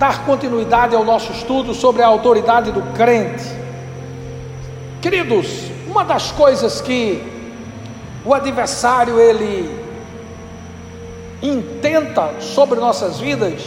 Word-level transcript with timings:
dar 0.00 0.24
continuidade 0.24 0.96
ao 0.96 1.04
nosso 1.04 1.30
estudo 1.30 1.74
sobre 1.74 2.02
a 2.02 2.06
autoridade 2.06 2.72
do 2.72 2.80
crente. 2.94 3.44
Queridos, 5.02 5.70
uma 5.86 6.02
das 6.02 6.32
coisas 6.32 6.80
que 6.80 7.22
o 8.24 8.32
adversário 8.32 9.20
ele 9.20 9.78
intenta 11.42 12.32
sobre 12.40 12.80
nossas 12.80 13.20
vidas 13.20 13.62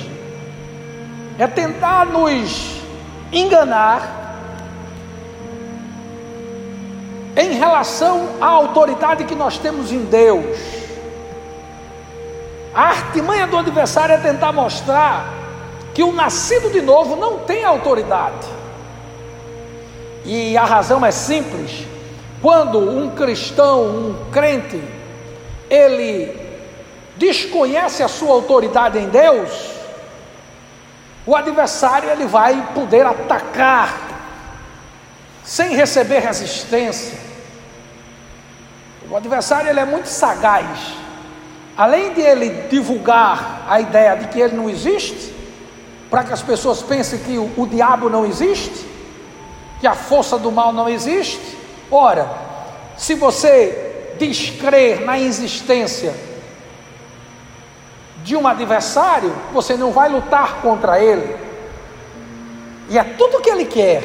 é 1.38 1.46
tentar 1.46 2.08
nos 2.08 2.82
enganar 3.32 4.24
em 7.38 7.54
relação 7.54 8.30
à 8.42 8.48
autoridade 8.48 9.26
que 9.26 9.36
nós 9.36 9.60
temos 9.60 9.92
em 9.92 10.04
Deus. 10.06 10.58
A 12.74 12.86
artimanha 12.86 13.46
do 13.46 13.56
adversário 13.56 14.16
é 14.16 14.18
tentar 14.18 14.52
mostrar 14.52 15.43
que 15.94 16.02
o 16.02 16.12
nascido 16.12 16.72
de 16.72 16.82
novo 16.82 17.16
não 17.16 17.40
tem 17.40 17.64
autoridade. 17.64 18.48
E 20.26 20.58
a 20.58 20.66
razão 20.66 21.06
é 21.06 21.12
simples: 21.12 21.86
quando 22.42 22.80
um 22.80 23.12
cristão, 23.12 23.84
um 23.84 24.32
crente, 24.32 24.82
ele 25.70 26.42
desconhece 27.16 28.02
a 28.02 28.08
sua 28.08 28.34
autoridade 28.34 28.98
em 28.98 29.08
Deus, 29.10 29.50
o 31.26 31.36
adversário 31.36 32.10
ele 32.10 32.26
vai 32.26 32.70
poder 32.74 33.06
atacar 33.06 34.14
sem 35.44 35.76
receber 35.76 36.20
resistência. 36.20 37.18
O 39.10 39.16
adversário 39.16 39.70
ele 39.70 39.80
é 39.80 39.86
muito 39.86 40.08
sagaz. 40.08 40.96
Além 41.78 42.14
de 42.14 42.22
ele 42.22 42.68
divulgar 42.70 43.66
a 43.68 43.80
ideia 43.80 44.16
de 44.16 44.28
que 44.28 44.40
ele 44.40 44.56
não 44.56 44.70
existe, 44.70 45.33
para 46.14 46.24
que 46.26 46.32
as 46.32 46.44
pessoas 46.44 46.84
pensem 46.84 47.18
que 47.18 47.40
o, 47.40 47.50
o 47.58 47.66
diabo 47.66 48.08
não 48.08 48.24
existe, 48.24 48.86
que 49.80 49.88
a 49.88 49.96
força 49.96 50.38
do 50.38 50.52
mal 50.52 50.72
não 50.72 50.88
existe. 50.88 51.58
Ora, 51.90 52.30
se 52.96 53.16
você 53.16 54.14
descrer 54.20 55.02
na 55.02 55.18
existência 55.18 56.14
de 58.24 58.36
um 58.36 58.48
adversário, 58.48 59.34
você 59.52 59.76
não 59.76 59.92
vai 59.92 60.08
lutar 60.08 60.62
contra 60.62 61.04
ele. 61.04 61.36
E 62.92 62.98
é 63.00 63.04
tudo 63.04 63.42
que 63.42 63.50
ele 63.50 63.66
quer 63.66 64.04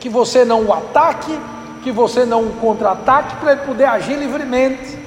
que 0.00 0.08
você 0.08 0.44
não 0.44 0.64
o 0.64 0.72
ataque, 0.72 1.38
que 1.84 1.92
você 1.92 2.24
não 2.24 2.42
o 2.42 2.56
contra-ataque, 2.56 3.36
para 3.36 3.52
ele 3.52 3.60
poder 3.60 3.84
agir 3.84 4.16
livremente. 4.16 4.98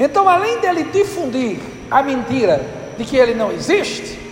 Então, 0.00 0.30
além 0.30 0.60
dele 0.60 0.84
difundir 0.84 1.58
a 1.90 2.02
mentira 2.02 2.64
de 2.96 3.04
que 3.04 3.18
ele 3.18 3.34
não 3.34 3.52
existe, 3.52 4.23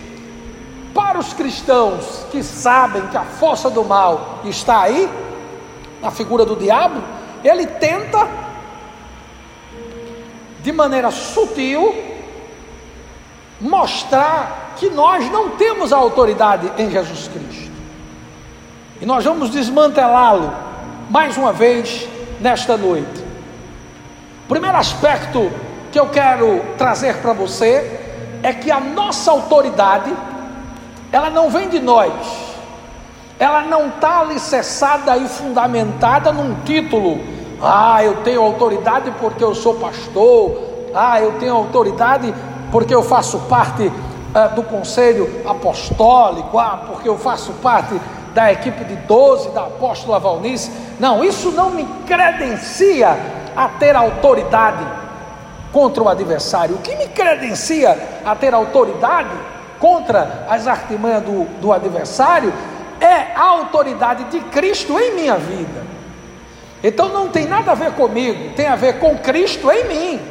para 0.93 1.19
os 1.19 1.33
cristãos 1.33 2.25
que 2.31 2.43
sabem 2.43 3.07
que 3.07 3.17
a 3.17 3.23
força 3.23 3.69
do 3.69 3.83
mal 3.83 4.39
está 4.45 4.81
aí, 4.81 5.09
na 6.01 6.11
figura 6.11 6.45
do 6.45 6.55
diabo, 6.55 7.01
ele 7.43 7.65
tenta, 7.65 8.27
de 10.61 10.71
maneira 10.71 11.11
sutil, 11.11 11.95
mostrar 13.59 14.73
que 14.77 14.89
nós 14.89 15.29
não 15.31 15.51
temos 15.51 15.93
a 15.93 15.97
autoridade 15.97 16.71
em 16.77 16.89
Jesus 16.89 17.27
Cristo. 17.27 17.71
E 19.01 19.05
nós 19.05 19.23
vamos 19.23 19.49
desmantelá-lo 19.49 20.53
mais 21.09 21.37
uma 21.37 21.51
vez 21.51 22.07
nesta 22.39 22.77
noite. 22.77 23.23
O 24.45 24.49
primeiro 24.49 24.77
aspecto 24.77 25.51
que 25.91 25.99
eu 25.99 26.09
quero 26.09 26.61
trazer 26.77 27.17
para 27.17 27.33
você 27.33 27.99
é 28.41 28.53
que 28.53 28.69
a 28.69 28.79
nossa 28.79 29.31
autoridade, 29.31 30.13
ela 31.13 31.29
não 31.29 31.47
vem 31.47 31.69
de 31.69 31.79
nós, 31.79 32.11
ela 33.37 33.61
não 33.61 33.89
está 33.89 34.21
alicerçada 34.21 35.15
e 35.15 35.27
fundamentada 35.27 36.33
num 36.33 36.55
título. 36.63 37.19
Ah, 37.61 38.03
eu 38.03 38.23
tenho 38.23 38.41
autoridade 38.41 39.13
porque 39.19 39.43
eu 39.43 39.53
sou 39.53 39.75
pastor. 39.75 40.59
Ah, 40.91 41.21
eu 41.21 41.33
tenho 41.33 41.53
autoridade 41.53 42.33
porque 42.71 42.95
eu 42.95 43.03
faço 43.03 43.37
parte 43.41 43.91
ah, 44.33 44.47
do 44.47 44.63
conselho 44.63 45.29
apostólico. 45.45 46.57
Ah, 46.57 46.83
porque 46.87 47.07
eu 47.07 47.17
faço 47.17 47.51
parte 47.61 47.93
da 48.33 48.51
equipe 48.51 48.83
de 48.83 48.95
12 48.95 49.49
da 49.49 49.65
apóstola 49.65 50.19
Valnice. 50.19 50.71
Não, 50.99 51.23
isso 51.23 51.51
não 51.51 51.69
me 51.69 51.85
credencia 52.07 53.15
a 53.55 53.67
ter 53.67 53.95
autoridade 53.95 54.83
contra 55.71 56.01
o 56.01 56.09
adversário. 56.09 56.75
O 56.75 56.79
que 56.79 56.95
me 56.95 57.07
credencia 57.09 57.95
a 58.25 58.35
ter 58.35 58.51
autoridade 58.55 59.52
contra 59.83 60.45
as 60.47 60.65
artimanhas 60.65 61.23
do, 61.23 61.43
do 61.59 61.73
adversário 61.73 62.53
é 63.01 63.33
a 63.35 63.43
autoridade 63.43 64.23
de 64.31 64.39
Cristo 64.45 64.97
em 64.97 65.13
minha 65.13 65.35
vida. 65.35 65.83
Então 66.81 67.09
não 67.09 67.27
tem 67.27 67.45
nada 67.45 67.73
a 67.73 67.75
ver 67.75 67.91
comigo, 67.91 68.53
tem 68.55 68.67
a 68.67 68.77
ver 68.77 68.99
com 68.99 69.17
Cristo 69.17 69.69
em 69.69 69.83
mim. 69.83 70.21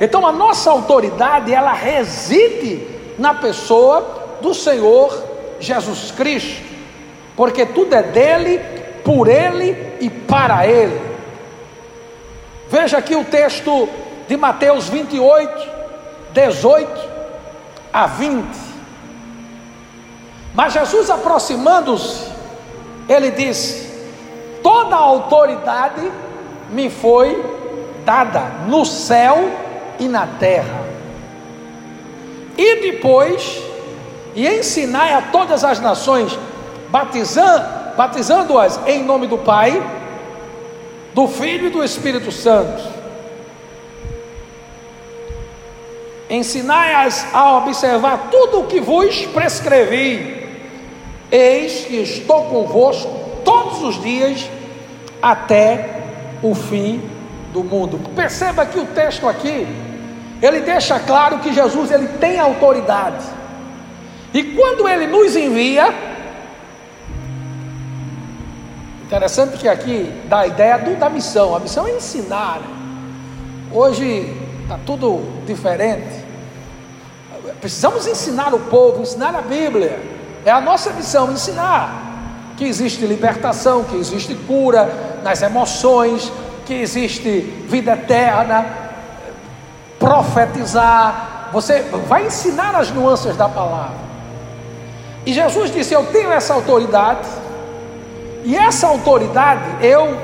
Então 0.00 0.26
a 0.26 0.32
nossa 0.32 0.70
autoridade 0.70 1.52
ela 1.52 1.74
reside 1.74 2.80
na 3.18 3.34
pessoa 3.34 4.38
do 4.40 4.54
Senhor 4.54 5.28
Jesus 5.60 6.10
Cristo, 6.12 6.64
porque 7.36 7.66
tudo 7.66 7.94
é 7.94 8.02
dele, 8.02 8.58
por 9.04 9.28
ele 9.28 9.98
e 10.00 10.08
para 10.08 10.66
ele. 10.66 10.98
Veja 12.70 12.96
aqui 12.96 13.14
o 13.14 13.24
texto 13.26 13.86
de 14.26 14.34
Mateus 14.38 14.88
28, 14.88 15.68
18 16.32 17.11
a 17.92 18.06
20. 18.06 18.44
Mas 20.54 20.72
Jesus 20.72 21.10
aproximando-se, 21.10 22.30
ele 23.08 23.30
disse: 23.30 23.90
Toda 24.62 24.96
a 24.96 25.00
autoridade 25.00 26.10
me 26.70 26.88
foi 26.88 27.44
dada 28.04 28.40
no 28.66 28.84
céu 28.84 29.50
e 29.98 30.08
na 30.08 30.26
terra. 30.26 30.82
E 32.56 32.82
depois 32.82 33.62
e 34.34 34.46
ensinai 34.46 35.12
a 35.14 35.22
todas 35.22 35.62
as 35.64 35.80
nações, 35.80 36.38
batizando, 36.88 37.64
batizando-as 37.96 38.80
em 38.86 39.04
nome 39.04 39.26
do 39.26 39.38
Pai, 39.38 39.82
do 41.14 41.28
Filho 41.28 41.66
e 41.66 41.70
do 41.70 41.84
Espírito 41.84 42.32
Santo. 42.32 42.82
Ensinai-as 46.32 47.26
a 47.34 47.58
observar 47.58 48.28
tudo 48.30 48.60
o 48.60 48.66
que 48.66 48.80
vos 48.80 49.26
prescrevi. 49.26 50.48
Eis 51.30 51.84
que 51.84 51.96
estou 51.96 52.46
convosco 52.46 53.10
todos 53.44 53.82
os 53.82 54.02
dias 54.02 54.48
até 55.20 56.00
o 56.42 56.54
fim 56.54 57.02
do 57.52 57.62
mundo. 57.62 58.00
Perceba 58.16 58.64
que 58.64 58.78
o 58.78 58.86
texto 58.86 59.28
aqui, 59.28 59.66
ele 60.40 60.60
deixa 60.60 60.98
claro 61.00 61.38
que 61.40 61.52
Jesus 61.52 61.90
ele 61.90 62.08
tem 62.18 62.40
autoridade. 62.40 63.26
E 64.32 64.42
quando 64.42 64.88
ele 64.88 65.06
nos 65.08 65.36
envia, 65.36 65.94
interessante 69.04 69.58
que 69.58 69.68
aqui 69.68 70.10
dá 70.30 70.40
a 70.40 70.46
ideia 70.46 70.78
do, 70.78 70.98
da 70.98 71.10
missão, 71.10 71.54
a 71.54 71.60
missão 71.60 71.86
é 71.86 71.90
ensinar. 71.90 72.58
Né? 72.60 72.66
Hoje 73.70 74.34
está 74.62 74.78
tudo 74.86 75.20
diferente. 75.46 76.21
Precisamos 77.62 78.08
ensinar 78.08 78.52
o 78.52 78.58
povo, 78.58 79.02
ensinar 79.02 79.36
a 79.36 79.40
Bíblia. 79.40 80.00
É 80.44 80.50
a 80.50 80.60
nossa 80.60 80.90
missão 80.90 81.30
ensinar 81.30 82.54
que 82.56 82.64
existe 82.64 83.06
libertação, 83.06 83.84
que 83.84 83.94
existe 83.94 84.34
cura 84.34 85.20
nas 85.22 85.42
emoções, 85.42 86.32
que 86.66 86.74
existe 86.74 87.38
vida 87.68 87.92
eterna, 87.92 88.66
profetizar. 89.96 91.50
Você 91.52 91.82
vai 92.08 92.26
ensinar 92.26 92.74
as 92.74 92.90
nuances 92.90 93.36
da 93.36 93.48
palavra. 93.48 93.94
E 95.24 95.32
Jesus 95.32 95.72
disse: 95.72 95.94
Eu 95.94 96.06
tenho 96.06 96.32
essa 96.32 96.54
autoridade, 96.54 97.28
e 98.42 98.56
essa 98.56 98.88
autoridade 98.88 99.86
eu 99.86 100.18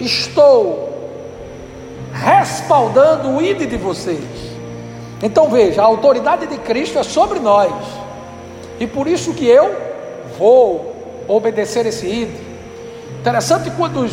estou 0.00 0.90
respaldando 2.12 3.30
o 3.30 3.40
ID 3.40 3.68
de 3.68 3.76
vocês. 3.76 4.31
Então 5.22 5.48
veja, 5.48 5.82
a 5.82 5.84
autoridade 5.84 6.46
de 6.46 6.58
Cristo 6.58 6.98
é 6.98 7.02
sobre 7.02 7.38
nós, 7.38 7.72
e 8.80 8.86
por 8.86 9.06
isso 9.06 9.32
que 9.32 9.46
eu 9.46 9.74
vou 10.36 11.24
obedecer 11.28 11.86
esse 11.86 12.06
ID. 12.06 12.30
Interessante 13.20 13.70
quando 13.70 14.10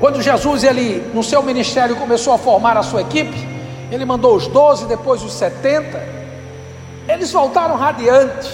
quando 0.00 0.20
Jesus 0.20 0.64
ele 0.64 1.12
no 1.14 1.22
seu 1.22 1.42
ministério 1.42 1.94
começou 1.94 2.32
a 2.32 2.38
formar 2.38 2.76
a 2.76 2.82
sua 2.82 3.02
equipe, 3.02 3.46
ele 3.88 4.04
mandou 4.04 4.34
os 4.34 4.48
doze, 4.48 4.86
depois 4.86 5.22
os 5.22 5.32
setenta. 5.32 6.02
Eles 7.06 7.30
voltaram 7.30 7.76
radiantes, 7.76 8.50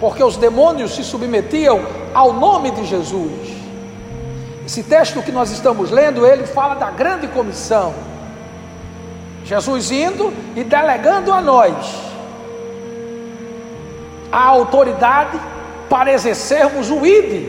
porque 0.00 0.22
os 0.22 0.38
demônios 0.38 0.94
se 0.94 1.04
submetiam 1.04 1.84
ao 2.14 2.32
nome 2.32 2.70
de 2.70 2.86
Jesus. 2.86 3.30
Esse 4.64 4.82
texto 4.84 5.22
que 5.22 5.30
nós 5.30 5.50
estamos 5.50 5.90
lendo, 5.90 6.26
ele 6.26 6.46
fala 6.46 6.76
da 6.76 6.90
grande 6.90 7.28
comissão. 7.28 7.92
Jesus 9.46 9.92
indo 9.92 10.34
e 10.56 10.64
delegando 10.64 11.32
a 11.32 11.40
nós 11.40 11.74
a 14.30 14.44
autoridade 14.44 15.40
para 15.88 16.12
exercermos 16.12 16.90
o 16.90 17.06
ID. 17.06 17.48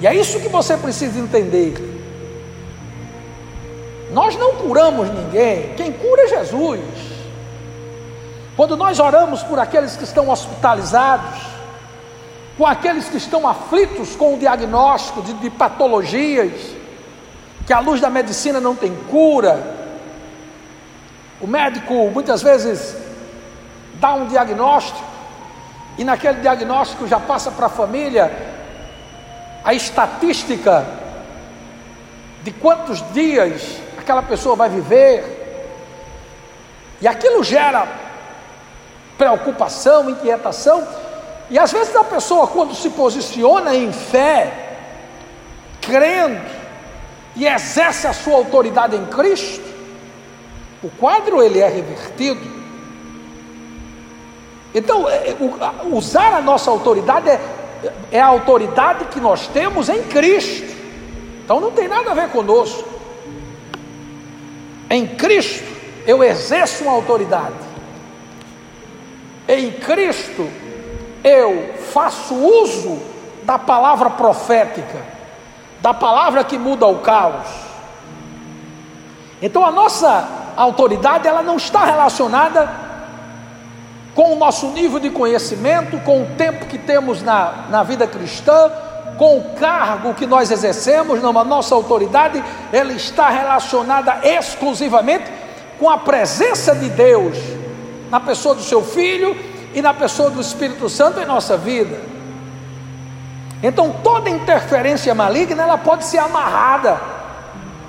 E 0.00 0.06
é 0.08 0.12
isso 0.12 0.40
que 0.40 0.48
você 0.48 0.76
precisa 0.76 1.20
entender. 1.20 1.74
Nós 4.10 4.36
não 4.36 4.56
curamos 4.56 5.08
ninguém, 5.08 5.72
quem 5.76 5.92
cura 5.92 6.22
é 6.22 6.26
Jesus. 6.26 6.80
Quando 8.56 8.76
nós 8.76 8.98
oramos 8.98 9.42
por 9.44 9.58
aqueles 9.60 9.96
que 9.96 10.02
estão 10.04 10.28
hospitalizados, 10.28 11.42
com 12.58 12.66
aqueles 12.66 13.08
que 13.08 13.16
estão 13.16 13.46
aflitos 13.46 14.16
com 14.16 14.34
o 14.34 14.38
diagnóstico 14.38 15.22
de, 15.22 15.32
de 15.34 15.50
patologias, 15.50 16.52
que 17.66 17.72
a 17.72 17.78
luz 17.78 18.00
da 18.00 18.10
medicina 18.10 18.60
não 18.60 18.74
tem 18.74 18.94
cura, 19.10 19.83
o 21.40 21.46
médico 21.46 22.10
muitas 22.10 22.42
vezes 22.42 22.96
dá 23.94 24.14
um 24.14 24.26
diagnóstico, 24.26 25.04
e 25.96 26.04
naquele 26.04 26.40
diagnóstico 26.40 27.06
já 27.06 27.20
passa 27.20 27.50
para 27.50 27.66
a 27.66 27.70
família 27.70 28.30
a 29.64 29.72
estatística 29.72 30.84
de 32.42 32.50
quantos 32.50 33.02
dias 33.12 33.78
aquela 33.96 34.22
pessoa 34.22 34.54
vai 34.54 34.68
viver. 34.68 35.42
E 37.00 37.08
aquilo 37.08 37.42
gera 37.42 37.88
preocupação, 39.16 40.10
inquietação. 40.10 40.86
E 41.48 41.58
às 41.58 41.72
vezes 41.72 41.96
a 41.96 42.04
pessoa, 42.04 42.46
quando 42.46 42.74
se 42.74 42.90
posiciona 42.90 43.74
em 43.74 43.92
fé, 43.92 44.52
crendo 45.80 46.40
e 47.36 47.46
exerce 47.46 48.06
a 48.06 48.12
sua 48.12 48.36
autoridade 48.36 48.96
em 48.96 49.06
Cristo, 49.06 49.63
o 50.84 50.90
quadro 50.98 51.42
ele 51.42 51.60
é 51.60 51.68
revertido. 51.68 52.46
Então, 54.74 55.08
é, 55.08 55.30
é, 55.30 55.36
usar 55.90 56.34
a 56.34 56.42
nossa 56.42 56.70
autoridade 56.70 57.30
é, 57.30 57.40
é 58.12 58.20
a 58.20 58.26
autoridade 58.26 59.06
que 59.06 59.18
nós 59.18 59.46
temos 59.46 59.88
em 59.88 60.02
Cristo. 60.02 60.74
Então 61.42 61.58
não 61.58 61.70
tem 61.70 61.88
nada 61.88 62.10
a 62.10 62.14
ver 62.14 62.28
conosco. 62.28 62.86
Em 64.90 65.06
Cristo 65.06 65.64
eu 66.06 66.22
exerço 66.22 66.84
uma 66.84 66.92
autoridade. 66.92 67.54
Em 69.48 69.70
Cristo 69.72 70.48
eu 71.22 71.74
faço 71.92 72.34
uso 72.34 73.00
da 73.42 73.58
palavra 73.58 74.10
profética, 74.10 75.02
da 75.80 75.94
palavra 75.94 76.44
que 76.44 76.58
muda 76.58 76.86
o 76.86 76.98
caos. 76.98 77.46
Então 79.40 79.64
a 79.64 79.70
nossa 79.70 80.43
autoridade 80.56 81.26
ela 81.26 81.42
não 81.42 81.56
está 81.56 81.84
relacionada 81.84 82.70
com 84.14 84.34
o 84.34 84.36
nosso 84.36 84.68
nível 84.68 85.00
de 85.00 85.10
conhecimento, 85.10 85.98
com 86.00 86.22
o 86.22 86.26
tempo 86.36 86.66
que 86.66 86.78
temos 86.78 87.22
na, 87.22 87.66
na 87.68 87.82
vida 87.82 88.06
cristã, 88.06 88.70
com 89.18 89.38
o 89.38 89.54
cargo 89.54 90.14
que 90.14 90.26
nós 90.26 90.50
exercemos, 90.50 91.20
não, 91.22 91.36
a 91.38 91.44
nossa 91.44 91.74
autoridade, 91.74 92.42
ela 92.72 92.92
está 92.92 93.28
relacionada 93.28 94.20
exclusivamente 94.22 95.24
com 95.78 95.90
a 95.90 95.98
presença 95.98 96.74
de 96.74 96.88
Deus 96.88 97.36
na 98.10 98.20
pessoa 98.20 98.54
do 98.54 98.62
seu 98.62 98.82
filho 98.82 99.36
e 99.74 99.82
na 99.82 99.92
pessoa 99.92 100.30
do 100.30 100.40
Espírito 100.40 100.88
Santo 100.88 101.20
em 101.20 101.26
nossa 101.26 101.56
vida. 101.56 102.00
Então 103.62 103.94
toda 104.02 104.30
interferência 104.30 105.14
maligna 105.14 105.62
ela 105.62 105.78
pode 105.78 106.04
ser 106.04 106.18
amarrada, 106.18 107.00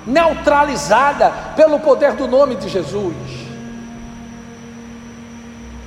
neutralizada 0.06 1.32
pelo 1.56 1.80
poder 1.80 2.12
do 2.12 2.28
nome 2.28 2.54
de 2.54 2.68
Jesus. 2.68 3.14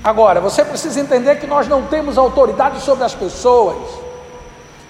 Agora, 0.03 0.39
você 0.39 0.63
precisa 0.63 0.99
entender 0.99 1.39
que 1.39 1.47
nós 1.47 1.67
não 1.67 1.83
temos 1.83 2.17
autoridade 2.17 2.81
sobre 2.81 3.03
as 3.03 3.13
pessoas. 3.13 3.77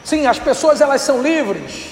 Sim, 0.04 0.26
as 0.28 0.40
pessoas 0.40 0.82
elas 0.82 1.02
são 1.02 1.22
livres. 1.22 1.90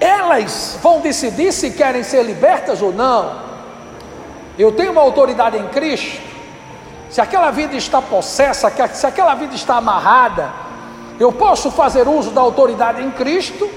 Elas 0.00 0.78
vão 0.82 1.00
decidir 1.00 1.52
se 1.52 1.70
querem 1.70 2.02
ser 2.02 2.22
libertas 2.22 2.80
ou 2.82 2.92
não. 2.92 3.42
Eu 4.58 4.72
tenho 4.72 4.92
uma 4.92 5.00
autoridade 5.00 5.56
em 5.56 5.66
Cristo. 5.68 6.22
Se 7.10 7.20
aquela 7.20 7.50
vida 7.50 7.76
está 7.76 8.02
possessa, 8.02 8.70
se 8.92 9.06
aquela 9.06 9.34
vida 9.34 9.54
está 9.54 9.76
amarrada, 9.76 10.50
eu 11.18 11.32
posso 11.32 11.70
fazer 11.70 12.08
uso 12.08 12.30
da 12.30 12.40
autoridade 12.40 13.02
em 13.02 13.10
Cristo. 13.10 13.68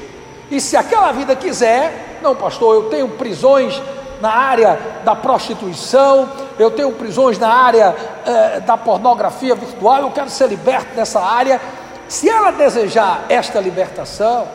E 0.49 0.61
se 0.61 0.77
aquela 0.77 1.11
vida 1.11 1.35
quiser, 1.35 2.19
não, 2.21 2.35
pastor, 2.35 2.75
eu 2.75 2.89
tenho 2.89 3.09
prisões 3.09 3.81
na 4.21 4.31
área 4.31 4.79
da 5.03 5.15
prostituição, 5.15 6.29
eu 6.57 6.71
tenho 6.71 6.91
prisões 6.93 7.37
na 7.37 7.49
área 7.49 7.95
eh, 8.25 8.59
da 8.61 8.77
pornografia 8.77 9.53
virtual, 9.53 10.01
eu 10.01 10.11
quero 10.11 10.29
ser 10.29 10.47
liberto 10.47 10.95
dessa 10.95 11.19
área. 11.19 11.61
Se 12.07 12.29
ela 12.29 12.51
desejar 12.51 13.25
esta 13.29 13.59
libertação, 13.59 14.47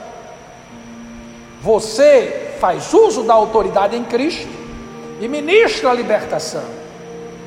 você 1.61 2.55
faz 2.59 2.93
uso 2.93 3.23
da 3.23 3.35
autoridade 3.35 3.97
em 3.97 4.03
Cristo 4.03 4.49
e 5.21 5.29
ministra 5.29 5.91
a 5.91 5.95
libertação, 5.95 6.65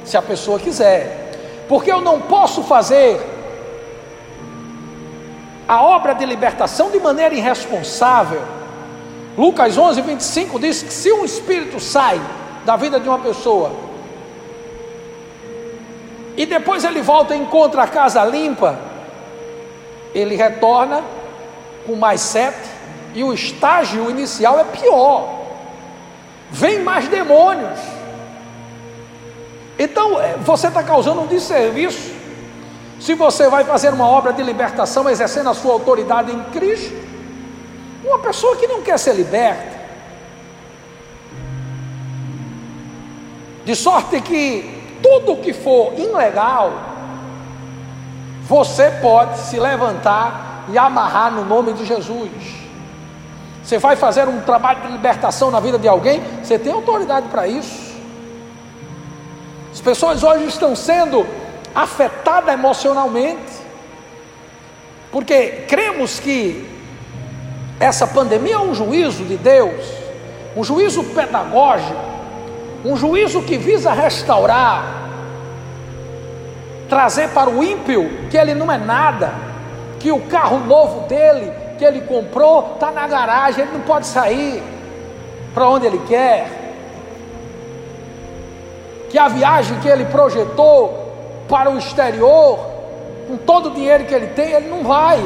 se 0.06 0.16
a 0.16 0.22
pessoa 0.22 0.60
quiser, 0.60 1.66
porque 1.68 1.92
eu 1.92 2.00
não 2.00 2.22
posso 2.22 2.64
fazer 2.64 3.35
a 5.68 5.82
obra 5.82 6.14
de 6.14 6.26
libertação 6.26 6.92
de 6.92 7.00
maneira 7.00 7.34
irresponsável. 7.34 8.42
Lucas 9.38 9.78
11, 9.78 10.02
25 10.02 10.60
diz 10.60 10.84
que 10.84 10.94
se 10.94 11.12
um 11.12 11.26
espírito 11.26 11.80
sai 11.80 12.22
da 12.66 12.76
vida 12.76 13.00
de 13.00 13.08
uma 13.08 13.20
pessoa 13.20 13.86
e 16.38 16.46
depois 16.46 16.84
ele 16.84 17.02
volta 17.02 17.36
e 17.36 17.40
encontra 17.40 17.84
a 17.84 17.88
casa 17.88 18.24
limpa, 18.26 18.78
ele 20.14 20.36
retorna 20.36 21.04
com 21.86 21.96
mais 21.96 22.22
sete, 22.22 22.70
e 23.14 23.24
o 23.24 23.32
estágio 23.32 24.10
inicial 24.10 24.60
é 24.60 24.64
pior. 24.64 25.46
Vem 26.52 26.80
mais 26.80 27.08
demônios. 27.08 27.80
Então 29.78 30.20
é, 30.20 30.36
você 30.38 30.68
está 30.68 30.84
causando 30.84 31.22
um 31.22 31.28
desserviço. 31.28 32.15
Se 33.00 33.14
você 33.14 33.50
vai 33.50 33.64
fazer 33.64 33.94
uma 33.94 34.08
obra 34.08 34.32
de 34.32 34.42
libertação 34.42 35.10
exercendo 35.10 35.50
a 35.50 35.54
sua 35.54 35.74
autoridade 35.74 36.32
em 36.32 36.44
Cristo, 36.46 36.96
uma 38.04 38.20
pessoa 38.20 38.56
que 38.56 38.68
não 38.68 38.82
quer 38.82 38.98
ser 38.98 39.14
liberta, 39.14 39.76
de 43.66 43.76
sorte 43.76 44.22
que 44.22 44.98
tudo 45.02 45.42
que 45.42 45.52
for 45.52 45.94
ilegal, 45.98 46.72
você 48.48 48.92
pode 49.02 49.40
se 49.40 49.60
levantar 49.60 50.66
e 50.70 50.78
amarrar 50.78 51.32
no 51.32 51.44
nome 51.44 51.74
de 51.74 51.86
Jesus. 51.86 52.32
Você 53.64 53.80
vai 53.80 53.96
fazer 53.96 54.28
um 54.28 54.42
trabalho 54.42 54.82
de 54.82 54.88
libertação 54.90 55.50
na 55.50 55.60
vida 55.60 55.80
de 55.80 55.88
alguém, 55.88 56.22
você 56.44 56.60
tem 56.60 56.72
autoridade 56.72 57.28
para 57.30 57.48
isso. 57.48 57.96
As 59.74 59.82
pessoas 59.82 60.24
hoje 60.24 60.46
estão 60.46 60.76
sendo 60.76 61.26
afetadas 61.76 62.54
emocionalmente, 62.54 63.54
porque 65.12 65.66
cremos 65.68 66.20
que 66.20 66.66
essa 67.80 68.08
pandemia 68.08 68.56
é 68.56 68.60
um 68.60 68.74
juízo 68.74 69.26
de 69.26 69.36
Deus, 69.36 69.86
um 70.56 70.64
juízo 70.64 71.04
pedagógico, 71.04 72.00
um 72.86 72.96
juízo 72.96 73.42
que 73.42 73.58
visa 73.58 73.92
restaurar 73.92 75.04
trazer 76.88 77.30
para 77.30 77.50
o 77.50 77.64
ímpio 77.64 78.28
que 78.30 78.38
ele 78.38 78.54
não 78.54 78.72
é 78.72 78.78
nada, 78.78 79.34
que 80.00 80.12
o 80.12 80.22
carro 80.22 80.60
novo 80.60 81.08
dele, 81.08 81.52
que 81.78 81.84
ele 81.84 82.02
comprou, 82.02 82.74
está 82.74 82.92
na 82.92 83.08
garagem, 83.08 83.64
ele 83.64 83.74
não 83.74 83.82
pode 83.82 84.06
sair 84.08 84.64
para 85.54 85.68
onde 85.68 85.88
ele 85.88 86.00
quer, 86.08 86.48
que 89.10 89.18
a 89.18 89.28
viagem 89.28 89.80
que 89.80 89.88
ele 89.88 90.06
projetou 90.06 91.05
para 91.48 91.70
o 91.70 91.78
exterior, 91.78 92.60
com 93.28 93.38
todo 93.38 93.70
o 93.70 93.74
dinheiro 93.74 94.06
que 94.06 94.14
ele 94.14 94.28
tem, 94.28 94.52
ele 94.52 94.70
não 94.70 94.84
vai, 94.84 95.20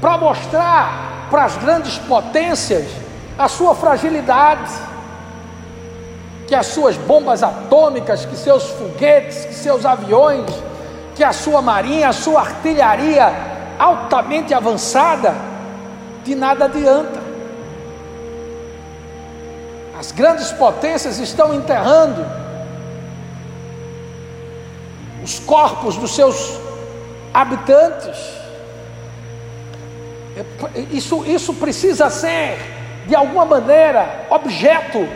para 0.00 0.18
mostrar 0.18 1.26
para 1.30 1.44
as 1.44 1.56
grandes 1.56 1.98
potências 1.98 2.86
a 3.38 3.48
sua 3.48 3.74
fragilidade 3.74 4.70
que 6.46 6.54
as 6.54 6.66
suas 6.66 6.96
bombas 6.96 7.42
atômicas, 7.42 8.24
que 8.24 8.36
seus 8.36 8.64
foguetes, 8.70 9.46
que 9.46 9.54
seus 9.54 9.86
aviões, 9.86 10.50
que 11.14 11.24
a 11.24 11.32
sua 11.32 11.62
marinha, 11.62 12.10
a 12.10 12.12
sua 12.12 12.40
artilharia 12.40 13.32
altamente 13.78 14.52
avançada, 14.52 15.34
de 16.22 16.34
nada 16.34 16.66
adianta. 16.66 17.22
As 19.98 20.12
grandes 20.12 20.52
potências 20.52 21.18
estão 21.18 21.54
enterrando 21.54 22.43
os 25.24 25.38
corpos 25.38 25.96
dos 25.96 26.14
seus 26.14 26.60
habitantes. 27.32 28.14
Isso, 30.92 31.24
isso 31.24 31.54
precisa 31.54 32.10
ser, 32.10 32.58
de 33.06 33.14
alguma 33.14 33.46
maneira, 33.46 34.26
objeto 34.28 35.08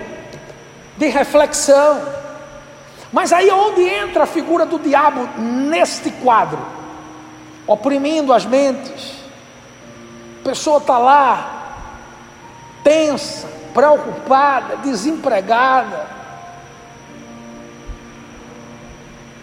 de 0.97 1.09
reflexão. 1.09 2.01
Mas 3.13 3.35
aí 3.35 3.51
é 3.51 3.55
onde 3.55 3.83
entra 3.83 4.23
a 4.23 4.27
figura 4.27 4.65
do 4.65 4.79
diabo 4.79 5.29
neste 5.39 6.11
quadro, 6.11 6.59
oprimindo 7.67 8.33
as 8.33 8.47
mentes. 8.47 9.13
A 10.41 10.45
pessoa 10.45 10.79
está 10.79 10.97
lá, 10.97 11.75
tensa, 12.83 13.47
preocupada, 13.75 14.77
desempregada, 14.79 16.18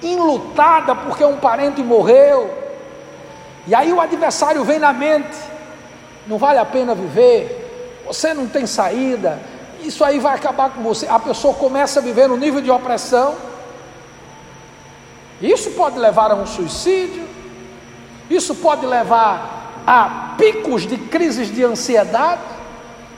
enlutada 0.05 0.95
porque 0.95 1.25
um 1.25 1.37
parente 1.37 1.81
morreu. 1.83 2.53
E 3.67 3.73
aí 3.73 3.91
o 3.91 3.99
adversário 3.99 4.63
vem 4.63 4.79
na 4.79 4.93
mente: 4.93 5.37
não 6.27 6.37
vale 6.37 6.59
a 6.59 6.65
pena 6.65 6.93
viver, 6.93 8.03
você 8.05 8.33
não 8.33 8.47
tem 8.47 8.67
saída, 8.67 9.39
isso 9.81 10.03
aí 10.03 10.19
vai 10.19 10.35
acabar 10.35 10.69
com 10.69 10.81
você. 10.81 11.07
A 11.07 11.19
pessoa 11.19 11.53
começa 11.53 11.99
a 11.99 12.03
viver 12.03 12.27
no 12.27 12.37
nível 12.37 12.61
de 12.61 12.69
opressão. 12.69 13.35
Isso 15.41 15.71
pode 15.71 15.99
levar 15.99 16.31
a 16.31 16.35
um 16.35 16.45
suicídio, 16.45 17.27
isso 18.29 18.55
pode 18.55 18.85
levar 18.85 19.83
a 19.85 20.33
picos 20.37 20.87
de 20.87 20.97
crises 20.97 21.53
de 21.53 21.63
ansiedade, 21.63 22.41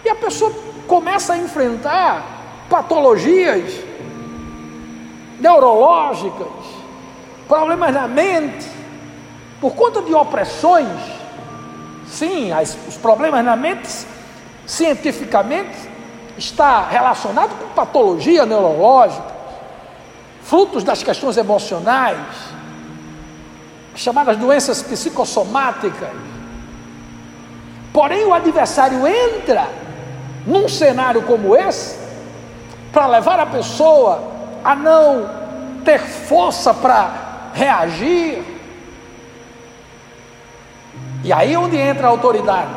e 0.03 0.10
a 0.10 0.15
pessoa 0.15 0.51
começa 0.88 1.34
a 1.34 1.38
enfrentar 1.38 2.25
patologias 2.70 3.72
neurológicas, 5.39 6.48
problemas 7.48 7.94
na 7.94 8.08
mente, 8.08 8.70
por 9.62 9.74
conta 9.74 10.01
de 10.01 10.13
opressões. 10.13 10.88
Sim, 12.08 12.51
as, 12.51 12.77
os 12.88 12.98
problemas 12.98 13.44
na 13.44 13.56
mente, 13.56 13.88
cientificamente, 14.66 15.89
está 16.38 16.88
relacionado 16.88 17.58
com 17.58 17.68
patologia 17.70 18.46
neurológica, 18.46 19.36
frutos 20.44 20.84
das 20.84 21.01
questões 21.01 21.38
emocionais, 21.38 22.18
chamadas 23.96 24.38
doenças 24.38 24.82
psicossomáticas. 24.82 26.10
Porém, 27.92 28.25
o 28.25 28.34
adversário 28.34 29.08
entra 29.08 29.68
num 30.46 30.70
cenário 30.70 31.24
como 31.24 31.56
esse 31.56 31.98
para 32.92 33.08
levar 33.08 33.39
a 33.39 33.46
pessoa 33.46 34.22
a 34.63 34.75
não 34.75 35.30
ter 35.84 36.00
força 36.00 36.74
para 36.74 37.26
reagir. 37.58 38.44
E 41.24 41.34
aí 41.34 41.58
onde 41.58 41.76
entra 41.76 42.08
a 42.08 42.10
autoridade 42.10 42.76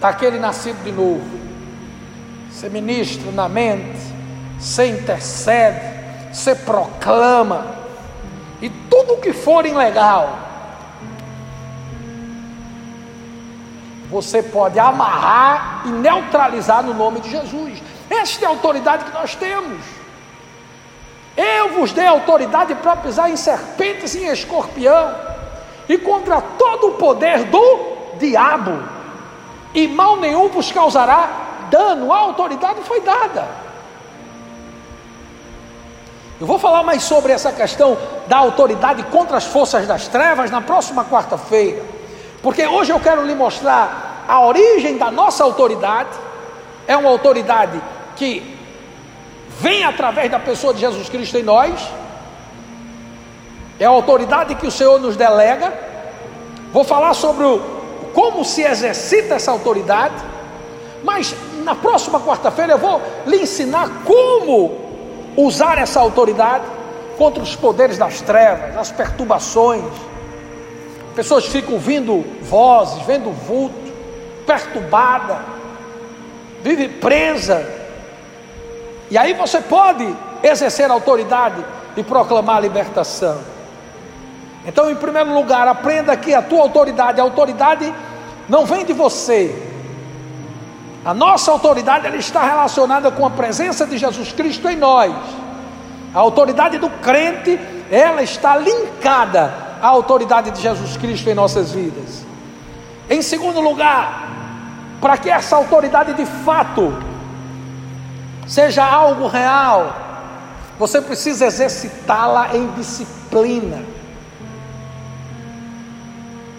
daquele 0.00 0.38
nascido 0.38 0.82
de 0.82 0.90
novo 0.90 1.44
você 2.54 2.68
ministra 2.68 3.32
na 3.32 3.48
mente, 3.48 3.98
você 4.60 4.86
intercede, 4.86 5.80
você 6.32 6.54
proclama, 6.54 7.66
e 8.62 8.70
tudo 8.70 9.20
que 9.20 9.32
for 9.32 9.66
ilegal, 9.66 10.38
você 14.08 14.40
pode 14.40 14.78
amarrar 14.78 15.82
e 15.84 15.88
neutralizar 15.88 16.84
no 16.84 16.94
nome 16.94 17.20
de 17.20 17.30
Jesus. 17.30 17.82
Esta 18.08 18.44
é 18.44 18.46
a 18.46 18.50
autoridade 18.50 19.04
que 19.04 19.12
nós 19.12 19.34
temos. 19.34 19.82
Eu 21.36 21.70
vos 21.70 21.92
dei 21.92 22.06
autoridade 22.06 22.74
para 22.76 22.96
pisar 22.96 23.30
em 23.30 23.36
serpentes 23.36 24.14
e 24.14 24.24
em 24.24 24.28
escorpião, 24.28 25.14
e 25.88 25.98
contra 25.98 26.40
todo 26.40 26.88
o 26.88 26.92
poder 26.92 27.44
do 27.44 27.94
diabo, 28.18 28.82
e 29.74 29.88
mal 29.88 30.16
nenhum 30.16 30.48
vos 30.48 30.70
causará 30.70 31.28
dano, 31.70 32.12
a 32.12 32.18
autoridade 32.18 32.80
foi 32.82 33.00
dada. 33.00 33.48
Eu 36.40 36.46
vou 36.46 36.58
falar 36.58 36.82
mais 36.82 37.02
sobre 37.02 37.32
essa 37.32 37.52
questão 37.52 37.96
da 38.26 38.38
autoridade 38.38 39.02
contra 39.04 39.36
as 39.36 39.44
forças 39.44 39.86
das 39.86 40.08
trevas 40.08 40.50
na 40.50 40.60
próxima 40.60 41.04
quarta-feira, 41.04 41.82
porque 42.42 42.66
hoje 42.66 42.92
eu 42.92 43.00
quero 43.00 43.24
lhe 43.24 43.34
mostrar 43.34 44.24
a 44.28 44.40
origem 44.44 44.96
da 44.96 45.10
nossa 45.10 45.42
autoridade. 45.44 46.10
É 46.86 46.96
uma 46.96 47.08
autoridade 47.08 47.80
que 48.16 48.53
vem 49.60 49.84
através 49.84 50.30
da 50.30 50.38
pessoa 50.38 50.74
de 50.74 50.80
Jesus 50.80 51.08
Cristo 51.08 51.36
em 51.38 51.42
nós, 51.42 51.80
é 53.78 53.84
a 53.84 53.90
autoridade 53.90 54.54
que 54.54 54.66
o 54.66 54.70
Senhor 54.70 55.00
nos 55.00 55.16
delega. 55.16 55.72
Vou 56.72 56.84
falar 56.84 57.14
sobre 57.14 57.44
o, 57.44 57.60
como 58.12 58.44
se 58.44 58.62
exercita 58.62 59.34
essa 59.34 59.50
autoridade, 59.50 60.14
mas 61.02 61.34
na 61.64 61.74
próxima 61.74 62.20
quarta-feira 62.20 62.72
eu 62.74 62.78
vou 62.78 63.00
lhe 63.26 63.42
ensinar 63.42 63.90
como 64.04 64.84
usar 65.36 65.78
essa 65.78 66.00
autoridade 66.00 66.64
contra 67.18 67.42
os 67.42 67.56
poderes 67.56 67.98
das 67.98 68.20
trevas, 68.20 68.76
as 68.76 68.90
perturbações. 68.90 69.84
Pessoas 71.14 71.46
ficam 71.46 71.74
ouvindo 71.74 72.24
vozes, 72.42 73.02
vendo 73.04 73.30
vulto, 73.30 73.74
perturbada, 74.46 75.40
vive 76.62 76.88
presa. 76.88 77.83
E 79.10 79.18
aí 79.18 79.34
você 79.34 79.60
pode 79.60 80.06
exercer 80.42 80.90
autoridade 80.90 81.64
e 81.96 82.02
proclamar 82.02 82.56
a 82.56 82.60
libertação. 82.60 83.38
Então, 84.66 84.90
em 84.90 84.96
primeiro 84.96 85.34
lugar, 85.34 85.68
aprenda 85.68 86.16
que 86.16 86.34
a 86.34 86.40
tua 86.40 86.62
autoridade, 86.62 87.20
a 87.20 87.24
autoridade 87.24 87.92
não 88.48 88.64
vem 88.64 88.84
de 88.84 88.92
você, 88.92 89.54
a 91.04 91.12
nossa 91.12 91.50
autoridade 91.50 92.06
ela 92.06 92.16
está 92.16 92.42
relacionada 92.42 93.10
com 93.10 93.26
a 93.26 93.30
presença 93.30 93.86
de 93.86 93.98
Jesus 93.98 94.32
Cristo 94.32 94.70
em 94.70 94.76
nós. 94.76 95.14
A 96.14 96.18
autoridade 96.18 96.78
do 96.78 96.88
crente, 96.88 97.60
ela 97.90 98.22
está 98.22 98.56
linkada 98.56 99.52
à 99.82 99.88
autoridade 99.88 100.50
de 100.50 100.62
Jesus 100.62 100.96
Cristo 100.96 101.28
em 101.28 101.34
nossas 101.34 101.72
vidas. 101.72 102.24
Em 103.10 103.20
segundo 103.20 103.60
lugar, 103.60 104.30
para 104.98 105.18
que 105.18 105.28
essa 105.28 105.56
autoridade 105.56 106.14
de 106.14 106.24
fato 106.24 106.96
seja 108.46 108.84
algo 108.84 109.26
real, 109.26 109.94
você 110.78 111.00
precisa 111.00 111.46
exercitá-la 111.46 112.54
em 112.54 112.66
disciplina. 112.72 113.82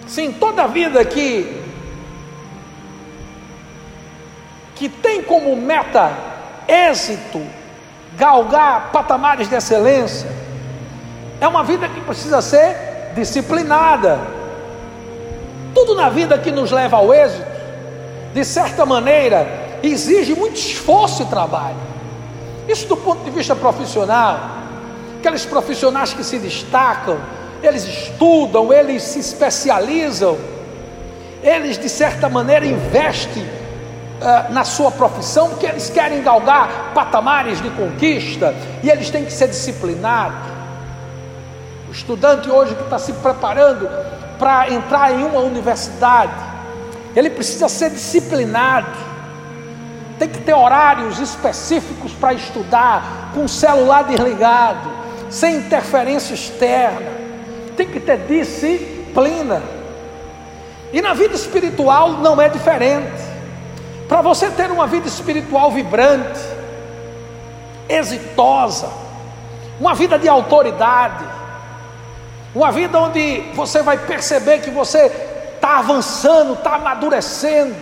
Sim, 0.07 0.31
toda 0.31 0.67
vida 0.67 1.03
que 1.03 1.63
que 4.75 4.89
tem 4.89 5.23
como 5.23 5.55
meta 5.55 6.11
êxito, 6.67 7.41
galgar 8.17 8.91
patamares 8.91 9.47
de 9.47 9.55
excelência, 9.55 10.29
é 11.39 11.47
uma 11.47 11.63
vida 11.63 11.87
que 11.87 12.01
precisa 12.01 12.41
ser 12.41 13.13
disciplinada. 13.15 14.19
Tudo 15.73 15.95
na 15.95 16.09
vida 16.09 16.37
que 16.37 16.51
nos 16.51 16.71
leva 16.71 16.97
ao 16.97 17.13
êxito, 17.13 17.45
de 18.33 18.43
certa 18.43 18.85
maneira, 18.85 19.64
exige 19.91 20.33
muito 20.33 20.55
esforço 20.55 21.23
e 21.23 21.25
trabalho. 21.25 21.75
Isso 22.67 22.87
do 22.87 22.97
ponto 22.97 23.23
de 23.23 23.31
vista 23.31 23.55
profissional, 23.55 24.39
aqueles 25.19 25.45
profissionais 25.45 26.13
que 26.13 26.23
se 26.23 26.37
destacam, 26.39 27.17
eles 27.61 27.83
estudam, 27.83 28.71
eles 28.71 29.03
se 29.03 29.19
especializam, 29.19 30.37
eles 31.43 31.77
de 31.77 31.89
certa 31.89 32.27
maneira 32.29 32.65
investem 32.65 33.43
uh, 33.43 34.51
na 34.51 34.63
sua 34.63 34.91
profissão, 34.91 35.49
porque 35.49 35.65
eles 35.65 35.89
querem 35.89 36.21
galgar 36.23 36.91
patamares 36.93 37.61
de 37.61 37.69
conquista 37.71 38.53
e 38.83 38.89
eles 38.89 39.09
têm 39.09 39.25
que 39.25 39.33
ser 39.33 39.47
disciplinados. 39.47 40.37
O 41.87 41.91
estudante 41.91 42.49
hoje 42.49 42.75
que 42.75 42.83
está 42.83 42.99
se 42.99 43.13
preparando 43.13 43.87
para 44.37 44.71
entrar 44.71 45.11
em 45.11 45.23
uma 45.23 45.39
universidade, 45.39 46.33
ele 47.15 47.29
precisa 47.29 47.69
ser 47.69 47.91
disciplinado, 47.91 49.14
tem 50.17 50.29
que 50.29 50.39
ter 50.39 50.53
horários 50.53 51.19
específicos 51.19 52.13
para 52.13 52.33
estudar, 52.33 53.31
com 53.33 53.45
o 53.45 53.49
celular 53.49 54.03
desligado, 54.03 54.89
sem 55.29 55.57
interferência 55.57 56.33
externa, 56.33 57.11
tem 57.75 57.87
que 57.87 57.99
ter 57.99 58.17
disciplina. 58.19 59.61
E 60.93 61.01
na 61.01 61.13
vida 61.13 61.35
espiritual 61.35 62.11
não 62.13 62.41
é 62.41 62.47
diferente. 62.47 63.21
Para 64.07 64.21
você 64.21 64.49
ter 64.49 64.71
uma 64.71 64.87
vida 64.87 65.07
espiritual 65.07 65.71
vibrante, 65.71 66.39
exitosa, 67.89 68.87
uma 69.79 69.93
vida 69.93 70.17
de 70.17 70.29
autoridade, 70.29 71.25
uma 72.53 72.71
vida 72.71 72.97
onde 72.99 73.41
você 73.53 73.81
vai 73.81 73.97
perceber 73.97 74.59
que 74.59 74.69
você 74.69 75.11
está 75.55 75.79
avançando, 75.79 76.53
está 76.53 76.75
amadurecendo, 76.75 77.75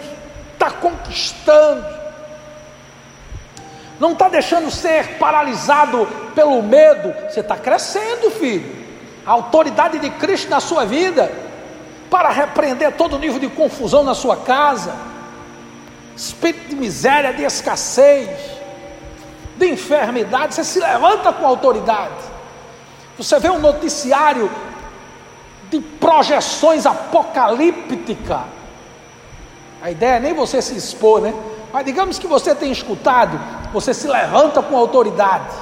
está 0.54 0.72
conquistando, 0.72 1.86
não 4.00 4.14
está 4.14 4.30
deixando 4.30 4.70
ser 4.72 5.18
paralisado 5.18 6.08
pelo 6.34 6.62
medo, 6.62 7.14
você 7.30 7.40
está 7.40 7.56
crescendo, 7.56 8.32
filho. 8.32 8.84
A 9.26 9.32
autoridade 9.32 10.00
de 10.00 10.10
Cristo 10.10 10.50
na 10.50 10.60
sua 10.60 10.86
vida, 10.86 11.32
para 12.10 12.30
repreender 12.30 12.92
todo 12.94 13.18
nível 13.18 13.40
de 13.40 13.48
confusão 13.50 14.04
na 14.04 14.14
sua 14.14 14.38
casa 14.38 15.14
espírito 16.16 16.70
de 16.70 16.76
miséria, 16.76 17.34
de 17.34 17.44
escassez, 17.44 18.30
de 19.58 19.70
enfermidade, 19.70 20.56
você 20.56 20.64
se 20.64 20.80
levanta 20.80 21.34
com 21.34 21.46
autoridade. 21.46 22.34
Você 23.18 23.40
vê 23.40 23.50
um 23.50 23.60
noticiário 23.60 24.50
de 25.70 25.80
projeções 25.80 26.86
apocalípticas. 26.86 28.42
A 29.82 29.92
ideia 29.92 30.16
é 30.16 30.20
nem 30.20 30.34
você 30.34 30.62
se 30.62 30.76
expor, 30.76 31.22
né? 31.22 31.34
Mas 31.72 31.86
digamos 31.86 32.20
que 32.20 32.28
você 32.28 32.54
tem 32.54 32.72
escutado, 32.72 33.40
você 33.74 33.94
se 33.94 34.08
levanta 34.08 34.62
com 34.62 34.78
autoridade. 34.78 35.54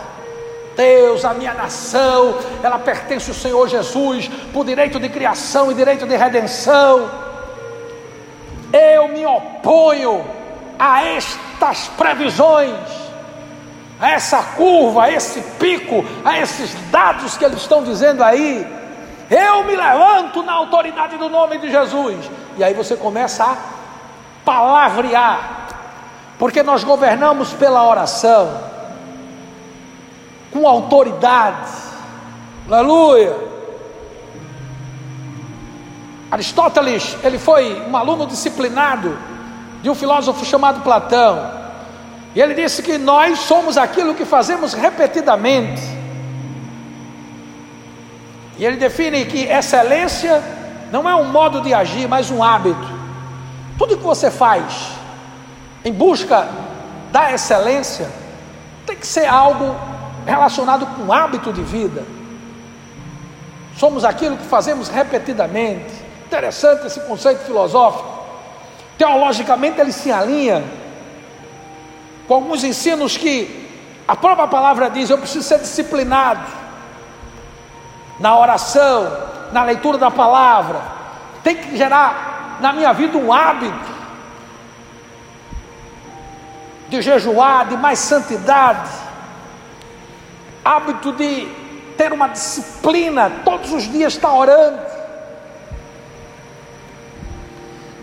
Deus, 0.76 1.24
a 1.26 1.34
minha 1.34 1.54
nação, 1.54 2.38
ela 2.62 2.78
pertence 2.78 3.30
ao 3.30 3.36
Senhor 3.36 3.68
Jesus 3.68 4.30
por 4.54 4.66
direito 4.66 5.00
de 5.00 5.10
criação 5.10 5.72
e 5.72 5.74
direito 5.74 6.06
de 6.06 6.16
redenção. 6.16 7.10
Eu 8.72 9.08
me 9.08 9.26
oponho 9.26 10.26
a 10.78 11.04
estas 11.06 11.88
previsões, 11.90 12.76
a 14.00 14.12
essa 14.12 14.42
curva, 14.56 15.04
a 15.04 15.12
esse 15.12 15.42
pico, 15.60 16.04
a 16.24 16.40
esses 16.40 16.74
dados 16.90 17.38
que 17.38 17.46
eles 17.46 17.62
estão 17.62 17.84
dizendo 17.84 18.24
aí. 18.24 18.66
Eu 19.30 19.64
me 19.64 19.76
levanto 19.76 20.44
na 20.44 20.54
autoridade 20.54 21.18
do 21.18 21.30
nome 21.30 21.58
de 21.60 21.70
Jesus. 21.70 22.30
E 22.58 22.64
aí 22.64 22.74
você 22.74 22.96
começa 22.96 23.44
a 23.46 23.58
palavrear, 24.44 25.61
porque 26.42 26.64
nós 26.64 26.84
governamos 26.84 27.54
pela 27.54 27.88
oração 27.88 28.52
com 30.50 30.68
autoridade. 30.68 31.72
Aleluia. 32.68 33.38
Aristóteles, 36.32 37.16
ele 37.24 37.38
foi 37.38 37.88
um 37.88 37.96
aluno 37.96 38.26
disciplinado 38.26 39.16
de 39.84 39.90
um 39.92 39.94
filósofo 39.94 40.44
chamado 40.44 40.82
Platão. 40.82 41.48
E 42.34 42.42
ele 42.42 42.56
disse 42.56 42.82
que 42.82 42.98
nós 42.98 43.38
somos 43.42 43.78
aquilo 43.78 44.16
que 44.16 44.26
fazemos 44.26 44.74
repetidamente. 44.74 45.84
E 48.58 48.66
ele 48.66 48.78
define 48.78 49.26
que 49.26 49.44
excelência 49.44 50.44
não 50.92 51.08
é 51.08 51.14
um 51.14 51.26
modo 51.26 51.62
de 51.62 51.72
agir, 51.72 52.08
mas 52.08 52.32
um 52.32 52.44
hábito. 52.44 52.90
Tudo 53.78 53.96
que 53.96 54.04
você 54.04 54.32
faz 54.32 55.00
em 55.84 55.92
busca 55.92 56.48
da 57.12 57.34
excelência 57.34 58.10
tem 58.86 58.96
que 58.96 59.08
ser 59.08 59.26
algo 59.26 59.76
relacionado 60.26 60.86
com 60.86 61.12
hábito 61.12 61.52
de 61.52 61.62
vida. 61.62 62.04
Somos 63.78 64.06
aquilo 64.06 64.38
que 64.38 64.46
fazemos 64.46 64.90
repetidamente. 64.90 65.94
Interessante 66.26 66.88
esse 66.88 67.00
conceito 67.02 67.40
filosófico. 67.46 68.10
Teologicamente 68.98 69.80
ele 69.80 69.92
se 69.92 70.12
alinha 70.12 70.64
com 72.28 72.36
alguns 72.36 72.64
ensinos 72.64 73.18
que 73.18 73.70
a 74.08 74.16
própria 74.16 74.48
palavra 74.48 74.90
diz: 74.90 75.10
eu 75.10 75.18
preciso 75.18 75.48
ser 75.48 75.60
disciplinado 75.60 76.46
na 78.20 78.38
oração, 78.38 79.12
na 79.52 79.64
leitura 79.64 79.98
da 79.98 80.12
palavra. 80.12 80.82
Tem 81.44 81.56
que 81.56 81.76
gerar 81.76 82.58
na 82.62 82.72
minha 82.72 82.94
vida 82.94 83.18
um 83.18 83.34
hábito 83.34 83.91
de 86.92 87.02
jejuar, 87.02 87.70
de 87.70 87.78
mais 87.78 87.98
santidade 87.98 88.90
hábito 90.64 91.12
de 91.14 91.48
ter 91.98 92.14
uma 92.14 92.28
disciplina, 92.28 93.32
todos 93.44 93.72
os 93.72 93.92
dias 93.92 94.14
estar 94.14 94.34
orando. 94.34 94.80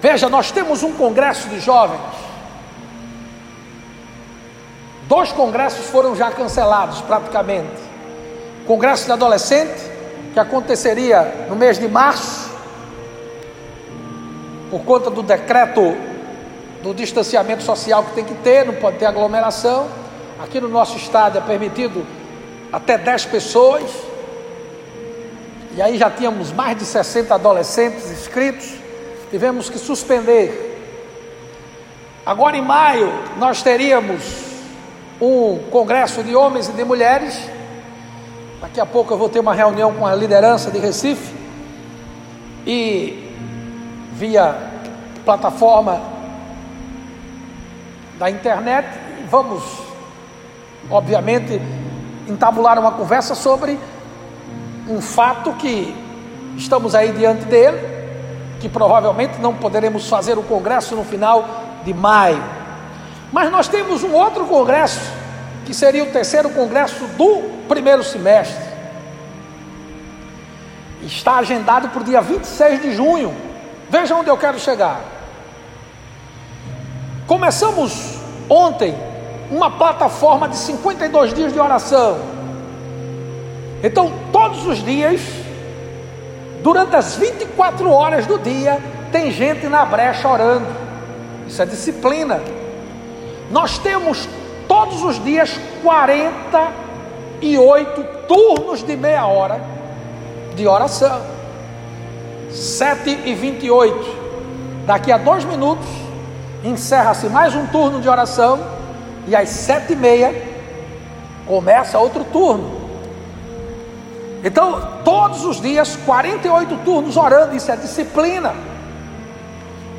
Veja, 0.01 0.29
nós 0.29 0.51
temos 0.51 0.83
um 0.83 0.93
congresso 0.93 1.49
de 1.49 1.59
jovens. 1.61 2.01
Dois 5.09 5.33
congressos 5.33 5.87
foram 5.87 6.15
já 6.15 6.31
cancelados 6.31 7.01
praticamente. 7.01 7.89
Congresso 8.67 9.07
de 9.07 9.13
adolescente, 9.13 9.81
que 10.33 10.39
aconteceria 10.39 11.47
no 11.49 11.57
mês 11.57 11.79
de 11.79 11.89
março, 11.89 12.51
por 14.71 14.81
conta 14.85 15.11
do 15.11 15.23
decreto 15.23 15.97
do 16.83 16.95
distanciamento 16.95 17.63
social 17.63 18.05
que 18.05 18.13
tem 18.13 18.25
que 18.25 18.35
ter, 18.35 18.65
não 18.65 18.75
pode 18.75 18.99
ter 18.99 19.07
aglomeração. 19.07 19.89
Aqui 20.39 20.61
no 20.61 20.69
nosso 20.69 20.97
estado 20.97 21.39
é 21.39 21.41
permitido 21.41 22.07
até 22.73 22.97
10 22.97 23.27
pessoas, 23.27 23.91
e 25.75 25.83
aí 25.83 25.97
já 25.97 26.11
tínhamos 26.11 26.53
mais 26.53 26.77
de 26.77 26.85
60 26.85 27.35
adolescentes 27.35 28.11
inscritos, 28.11 28.75
tivemos 29.31 29.71
que 29.71 29.79
suspender. 29.79 30.67
Agora 32.25 32.57
em 32.57 32.63
maio 32.63 33.13
nós 33.39 33.63
teríamos 33.63 34.23
um 35.21 35.59
congresso 35.71 36.23
de 36.23 36.37
homens 36.37 36.69
e 36.69 36.73
de 36.73 36.85
mulheres. 36.85 37.39
Daqui 38.61 38.81
a 38.81 38.87
pouco 38.87 39.13
eu 39.13 39.19
vou 39.19 39.29
ter 39.29 39.41
uma 39.41 39.55
reunião 39.55 39.93
com 39.95 40.07
a 40.07 40.15
liderança 40.15 40.71
de 40.71 40.79
Recife 40.79 41.35
e 42.67 43.33
via 44.13 44.57
plataforma 45.25 46.18
da 48.19 48.29
internet 48.29 48.89
vamos 49.29 49.63
obviamente 50.91 51.61
entabular 52.27 52.79
uma 52.79 52.93
conversa 52.93 53.35
sobre 53.35 53.79
um 54.89 55.01
fato 55.01 55.53
que 55.55 55.95
estamos 56.57 56.95
aí 56.95 57.13
diante 57.13 57.45
dele, 57.45 57.79
que 58.59 58.69
provavelmente 58.69 59.39
não 59.39 59.55
poderemos 59.55 60.09
fazer 60.09 60.39
o 60.39 60.43
congresso 60.43 60.97
no 60.97 61.05
final 61.05 61.47
de 61.85 61.93
maio. 61.93 62.43
Mas 63.31 63.51
nós 63.51 63.69
temos 63.69 64.03
um 64.03 64.15
outro 64.15 64.47
congresso, 64.47 65.01
que 65.67 65.75
seria 65.75 66.03
o 66.03 66.11
terceiro 66.11 66.51
congresso 66.51 67.05
do 67.19 67.43
primeiro 67.69 68.03
semestre. 68.03 68.67
Está 71.03 71.37
agendado 71.37 71.91
para 71.91 72.01
o 72.01 72.05
dia 72.05 72.21
26 72.21 72.83
de 72.83 72.95
junho. 72.95 73.35
Veja 73.91 74.15
onde 74.15 74.31
eu 74.31 74.37
quero 74.37 74.59
chegar. 74.59 75.18
Começamos 77.29 78.19
ontem 78.49 78.93
uma 79.51 79.71
plataforma 79.71 80.49
de 80.49 80.57
52 80.57 81.35
dias 81.35 81.53
de 81.53 81.61
oração. 81.61 82.19
Então, 83.85 84.11
todos 84.33 84.67
os 84.67 84.83
dias, 84.83 85.21
durante 86.63 86.97
as 86.97 87.17
24 87.17 87.91
horas 87.91 88.27
do 88.27 88.39
dia, 88.39 88.83
tem 89.13 89.31
gente 89.31 89.67
na 89.67 89.85
brecha 89.85 90.27
orando. 90.27 90.65
Isso 91.47 91.61
é 91.61 91.67
disciplina. 91.67 92.41
Nós 93.51 93.77
temos 93.77 94.27
todos 94.67 95.03
os 95.03 95.23
dias 95.23 95.61
48 95.83 98.05
turnos 98.27 98.83
de 98.83 98.97
meia 98.97 99.27
hora 99.27 99.61
de 100.55 100.67
oração. 100.67 101.21
7 102.51 103.21
e 103.27 103.35
28. 103.35 104.17
Daqui 104.87 105.13
a 105.13 105.19
dois 105.19 105.45
minutos, 105.45 106.08
encerra-se 106.65 107.29
mais 107.29 107.55
um 107.55 107.67
turno 107.67 108.01
de 108.01 108.09
oração 108.09 108.61
e 109.27 109.37
às 109.37 109.49
sete 109.49 109.93
e 109.93 109.97
meia 109.97 110.35
começa 111.47 111.99
outro 111.99 112.25
turno. 112.25 112.79
Então, 114.45 115.01
todos 115.05 115.45
os 115.45 115.61
dias, 115.61 115.97
48 116.07 116.77
turnos 116.85 117.17
orando, 117.17 117.57
isso 117.57 117.71
é 117.71 117.77
disciplina. 117.77 118.55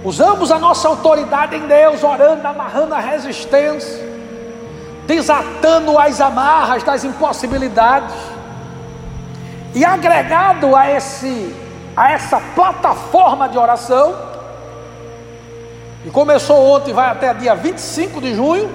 Usamos 0.04 0.50
a 0.52 0.58
nossa 0.58 0.88
autoridade 0.88 1.56
em 1.56 1.68
Deus, 1.68 2.04
orando, 2.04 2.48
amarrando 2.48 2.96
a 2.96 3.00
resistência, 3.00 4.08
desatando 5.06 5.98
as 6.00 6.22
amarras 6.22 6.84
das 6.84 7.04
impossibilidades. 7.04 8.16
E 9.76 9.84
agregado 9.84 10.76
a, 10.76 10.90
esse, 10.90 11.54
a 11.96 12.12
essa 12.12 12.40
plataforma 12.56 13.50
de 13.50 13.58
oração, 13.58 14.29
e 16.06 16.10
começou 16.10 16.58
ontem, 16.58 16.94
vai 16.94 17.10
até 17.10 17.34
dia 17.34 17.56
25 17.56 18.22
de 18.22 18.34
junho, 18.34 18.70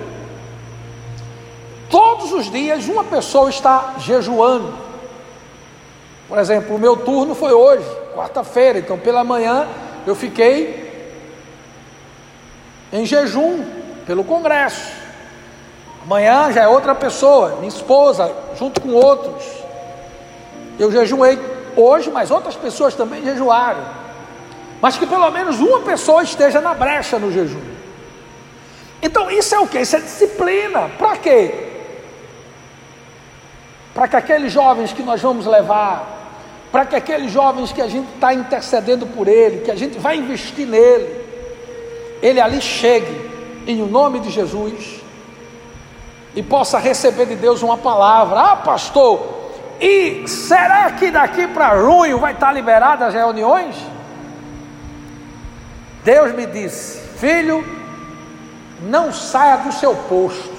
Todos 1.95 2.33
os 2.33 2.51
dias 2.51 2.89
uma 2.89 3.05
pessoa 3.05 3.49
está 3.49 3.95
jejuando. 3.99 4.75
Por 6.29 6.39
exemplo, 6.39 6.75
o 6.75 6.79
meu 6.79 6.97
turno 6.97 7.37
foi 7.37 7.53
hoje, 7.53 7.87
quarta-feira, 8.17 8.81
então 8.81 8.99
pela 8.99 9.23
manhã 9.23 9.69
eu 10.05 10.17
fiquei 10.17 11.15
em 12.93 13.07
jejum 13.07 13.65
pelo 14.07 14.25
congresso. 14.25 14.91
Amanhã 16.03 16.51
já 16.51 16.63
é 16.63 16.69
outra 16.69 16.97
pessoa, 16.97 17.57
minha 17.57 17.69
esposa, 17.69 18.35
junto 18.59 18.81
com 18.81 18.89
outros. 18.89 19.45
Eu 20.79 20.91
jejuei 20.91 21.39
hoje, 21.77 22.11
mas 22.11 22.29
outras 22.31 22.57
pessoas 22.57 22.97
também 22.97 23.23
jejuaram. 23.23 24.04
Mas 24.85 24.99
que 24.99 25.07
pelo 25.07 25.31
menos 25.31 25.61
uma 25.61 25.81
pessoa 25.81 26.23
esteja 26.23 26.61
na 26.61 26.75
brecha 26.75 27.19
no 27.19 27.33
jejum. 27.33 27.65
Então 29.01 29.31
isso 29.31 29.55
é 29.55 29.59
o 29.59 29.67
que? 29.67 29.81
Isso 29.81 29.97
é 29.97 30.01
disciplina. 30.01 30.91
Para 30.99 31.17
quê? 31.17 31.73
para 33.95 34.09
que 34.09 34.17
aqueles 34.17 34.53
jovens 34.53 34.93
que 34.93 35.05
nós 35.05 35.23
vamos 35.23 35.47
levar, 35.47 36.05
para 36.73 36.85
que 36.85 36.97
aqueles 36.97 37.31
jovens 37.31 37.71
que 37.71 37.81
a 37.81 37.87
gente 37.87 38.13
está 38.13 38.35
intercedendo 38.35 39.07
por 39.07 39.29
ele, 39.29 39.61
que 39.61 39.71
a 39.71 39.77
gente 39.77 40.01
vai 40.01 40.17
investir 40.17 40.67
nele, 40.67 41.25
ele 42.21 42.41
ali 42.41 42.61
chegue, 42.61 43.33
em 43.67 43.81
o 43.81 43.87
nome 43.87 44.19
de 44.19 44.31
Jesus, 44.31 45.01
e 46.35 46.43
possa 46.43 46.79
receber 46.79 47.27
de 47.27 47.37
Deus 47.37 47.63
uma 47.63 47.79
palavra. 47.79 48.41
Ah, 48.41 48.57
pastor, 48.57 49.23
e 49.81 50.27
será 50.27 50.91
que 50.91 51.13
daqui 51.13 51.47
para 51.47 51.79
junho 51.79 52.19
vai 52.19 52.33
estar 52.33 52.53
liberadas 52.53 53.09
as 53.09 53.15
reuniões? 53.15 53.77
Deus 56.05 56.35
me 56.35 56.47
disse, 56.47 56.99
filho, 57.19 57.65
não 58.83 59.13
saia 59.13 59.57
do 59.57 59.73
seu 59.73 59.95
posto. 59.95 60.53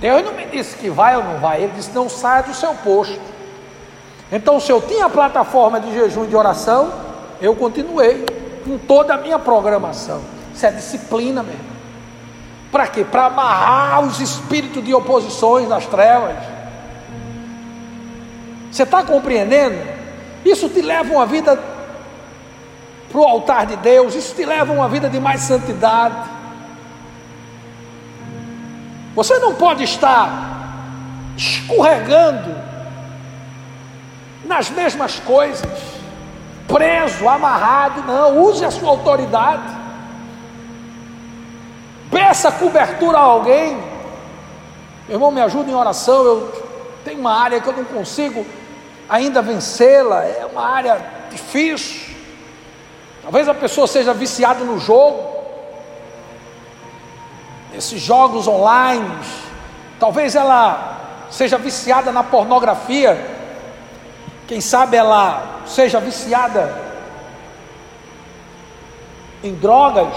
Deus 0.00 0.24
não 0.24 0.32
me 0.32 0.46
disse 0.46 0.76
que 0.76 0.88
vai 0.88 1.14
ou 1.14 1.22
não 1.22 1.38
vai, 1.38 1.62
Ele 1.62 1.72
disse 1.76 1.90
não 1.90 2.08
saia 2.08 2.42
do 2.42 2.54
seu 2.54 2.74
posto. 2.76 3.20
Então, 4.32 4.58
se 4.58 4.72
eu 4.72 4.80
tinha 4.80 5.06
a 5.06 5.10
plataforma 5.10 5.78
de 5.78 5.92
jejum 5.92 6.24
e 6.24 6.28
de 6.28 6.36
oração, 6.36 6.90
eu 7.40 7.54
continuei 7.54 8.24
com 8.64 8.78
toda 8.78 9.14
a 9.14 9.18
minha 9.18 9.38
programação. 9.38 10.22
Isso 10.54 10.64
é 10.64 10.70
disciplina 10.70 11.42
mesmo. 11.42 11.70
Para 12.72 12.86
quê? 12.86 13.04
Para 13.04 13.26
amarrar 13.26 14.00
os 14.02 14.20
espíritos 14.20 14.82
de 14.82 14.94
oposições 14.94 15.68
nas 15.68 15.84
trevas. 15.86 16.36
Você 18.70 18.84
está 18.84 19.02
compreendendo? 19.02 19.76
Isso 20.44 20.68
te 20.68 20.80
leva 20.80 21.12
uma 21.12 21.26
vida 21.26 21.58
para 23.10 23.20
o 23.20 23.24
altar 23.24 23.66
de 23.66 23.76
Deus, 23.76 24.14
isso 24.14 24.34
te 24.34 24.44
leva 24.44 24.72
a 24.72 24.76
uma 24.76 24.88
vida 24.88 25.10
de 25.10 25.18
mais 25.18 25.40
santidade. 25.40 26.14
Você 29.14 29.38
não 29.40 29.54
pode 29.54 29.82
estar 29.82 30.50
escorregando 31.36 32.54
nas 34.44 34.70
mesmas 34.70 35.18
coisas, 35.18 35.68
preso, 36.68 37.28
amarrado, 37.28 38.02
não, 38.02 38.42
use 38.42 38.64
a 38.64 38.70
sua 38.70 38.90
autoridade. 38.90 39.80
Peça 42.10 42.52
cobertura 42.52 43.18
a 43.18 43.22
alguém. 43.22 43.76
Meu 45.08 45.16
irmão, 45.16 45.30
me 45.30 45.40
ajuda 45.40 45.70
em 45.70 45.74
oração. 45.74 46.24
Eu 46.24 46.64
tenho 47.04 47.20
uma 47.20 47.32
área 47.32 47.60
que 47.60 47.68
eu 47.68 47.76
não 47.76 47.84
consigo 47.84 48.46
ainda 49.08 49.42
vencê-la, 49.42 50.24
é 50.24 50.46
uma 50.50 50.64
área 50.64 51.04
difícil. 51.30 52.09
Talvez 53.22 53.48
a 53.48 53.54
pessoa 53.54 53.86
seja 53.86 54.14
viciada 54.14 54.64
no 54.64 54.78
jogo, 54.78 55.40
esses 57.74 58.00
jogos 58.00 58.48
online. 58.48 59.08
Talvez 59.98 60.34
ela 60.34 61.26
seja 61.30 61.58
viciada 61.58 62.10
na 62.10 62.22
pornografia. 62.22 63.18
Quem 64.46 64.60
sabe 64.60 64.96
ela 64.96 65.60
seja 65.66 66.00
viciada 66.00 66.90
em 69.44 69.54
drogas 69.54 70.12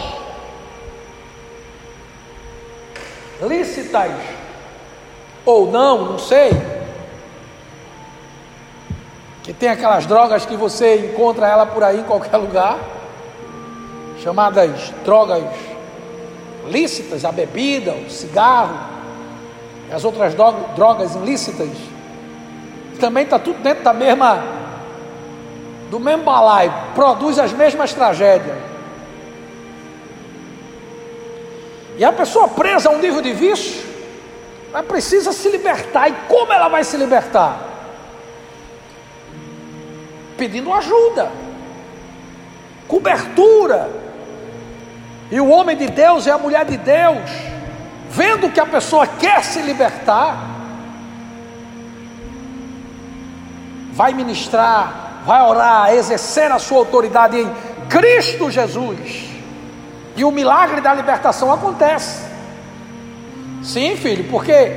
lícitas 3.41 4.11
ou 5.45 5.69
não, 5.69 6.05
não 6.05 6.19
sei. 6.19 6.51
Que 9.43 9.51
tem 9.51 9.67
aquelas 9.67 10.05
drogas 10.05 10.45
que 10.45 10.55
você 10.55 11.11
encontra 11.11 11.47
ela 11.47 11.65
por 11.65 11.83
aí 11.83 11.99
em 11.99 12.03
qualquer 12.03 12.37
lugar 12.37 12.92
chamadas 14.23 14.93
drogas 15.03 15.43
lícitas, 16.69 17.25
a 17.25 17.31
bebida, 17.31 17.91
o 17.91 18.09
cigarro, 18.09 18.79
as 19.91 20.05
outras 20.05 20.33
drogas 20.33 21.15
ilícitas, 21.15 21.69
também 22.99 23.25
está 23.25 23.37
tudo 23.37 23.61
dentro 23.61 23.83
da 23.83 23.93
mesma, 23.93 24.41
do 25.91 25.99
mesmo 25.99 26.23
balaio, 26.23 26.73
produz 26.95 27.37
as 27.37 27.51
mesmas 27.51 27.93
tragédias. 27.93 28.57
E 31.97 32.05
a 32.05 32.13
pessoa 32.13 32.47
presa 32.47 32.89
a 32.89 32.93
um 32.93 32.99
nível 32.99 33.21
de 33.21 33.33
vício, 33.33 33.83
ela 34.73 34.81
precisa 34.81 35.33
se 35.33 35.49
libertar. 35.49 36.09
E 36.09 36.13
como 36.27 36.51
ela 36.51 36.69
vai 36.69 36.83
se 36.83 36.95
libertar? 36.97 37.59
Pedindo 40.37 40.73
ajuda, 40.73 41.31
cobertura, 42.87 44.02
e 45.31 45.39
o 45.39 45.49
homem 45.49 45.75
de 45.75 45.87
Deus 45.87 46.25
e 46.25 46.31
a 46.31 46.37
mulher 46.37 46.65
de 46.65 46.77
Deus, 46.77 47.29
vendo 48.09 48.51
que 48.51 48.59
a 48.59 48.65
pessoa 48.65 49.07
quer 49.07 49.43
se 49.43 49.61
libertar, 49.61 50.37
vai 53.91 54.13
ministrar, 54.13 55.21
vai 55.25 55.41
orar, 55.41 55.93
exercer 55.93 56.51
a 56.51 56.59
sua 56.59 56.79
autoridade 56.79 57.39
em 57.39 57.51
Cristo 57.89 58.51
Jesus. 58.51 59.29
E 60.15 60.23
o 60.23 60.31
milagre 60.31 60.81
da 60.81 60.93
libertação 60.93 61.51
acontece. 61.51 62.23
Sim, 63.63 63.95
filho, 63.95 64.25
porque 64.29 64.71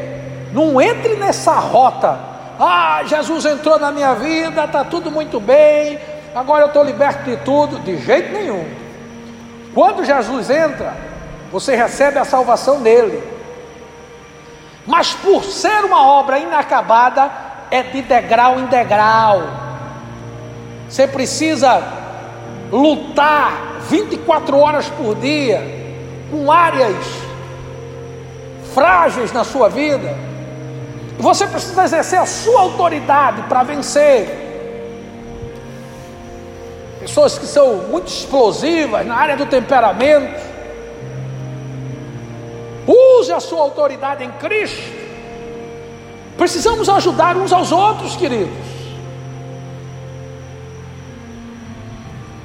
não 0.53 0.81
entre 0.81 1.17
nessa 1.17 1.53
rota. 1.53 2.19
Ah, 2.59 3.03
Jesus 3.05 3.45
entrou 3.45 3.79
na 3.79 3.93
minha 3.93 4.15
vida, 4.15 4.65
está 4.65 4.85
tudo 4.85 5.11
muito 5.11 5.39
bem, 5.39 5.99
agora 6.35 6.63
eu 6.63 6.69
estou 6.69 6.83
liberto 6.83 7.25
de 7.25 7.37
tudo. 7.39 7.79
De 7.81 7.99
jeito 7.99 8.33
nenhum. 8.33 8.86
Quando 9.77 10.07
Jesus 10.07 10.49
entra, 10.49 10.97
você 11.53 11.77
recebe 11.77 12.19
a 12.19 12.25
salvação 12.25 12.81
dele. 12.81 13.23
Mas 14.87 15.13
por 15.13 15.45
ser 15.45 15.85
uma 15.85 16.03
obra 16.03 16.39
inacabada, 16.39 17.31
é 17.71 17.83
de 17.83 18.01
degrau 18.01 18.59
em 18.59 18.65
degrau. 18.69 19.43
Você 20.89 21.07
precisa 21.07 21.83
lutar 22.73 23.53
24 23.91 24.57
horas 24.57 24.89
por 24.89 25.15
dia 25.17 25.63
com 26.31 26.51
áreas 26.51 26.97
frágeis 28.73 29.31
na 29.31 29.45
sua 29.45 29.69
vida. 29.69 30.17
Você 31.19 31.47
precisa 31.47 31.85
exercer 31.85 32.19
a 32.19 32.25
sua 32.25 32.63
autoridade 32.63 33.43
para 33.43 33.63
vencer 33.63 34.46
pessoas 37.07 37.39
que 37.39 37.47
são 37.47 37.77
muito 37.89 38.09
explosivas 38.09 39.07
na 39.07 39.15
área 39.15 39.37
do 39.37 39.47
temperamento. 39.47 40.41
Use 42.87 43.33
a 43.33 43.41
sua 43.41 43.61
autoridade 43.61 44.25
em 44.25 44.31
Cristo. 44.33 44.93
Precisamos 46.37 46.89
ajudar 46.89 47.37
uns 47.37 47.53
aos 47.53 47.73
outros, 47.73 48.17
queridos. 48.17 48.55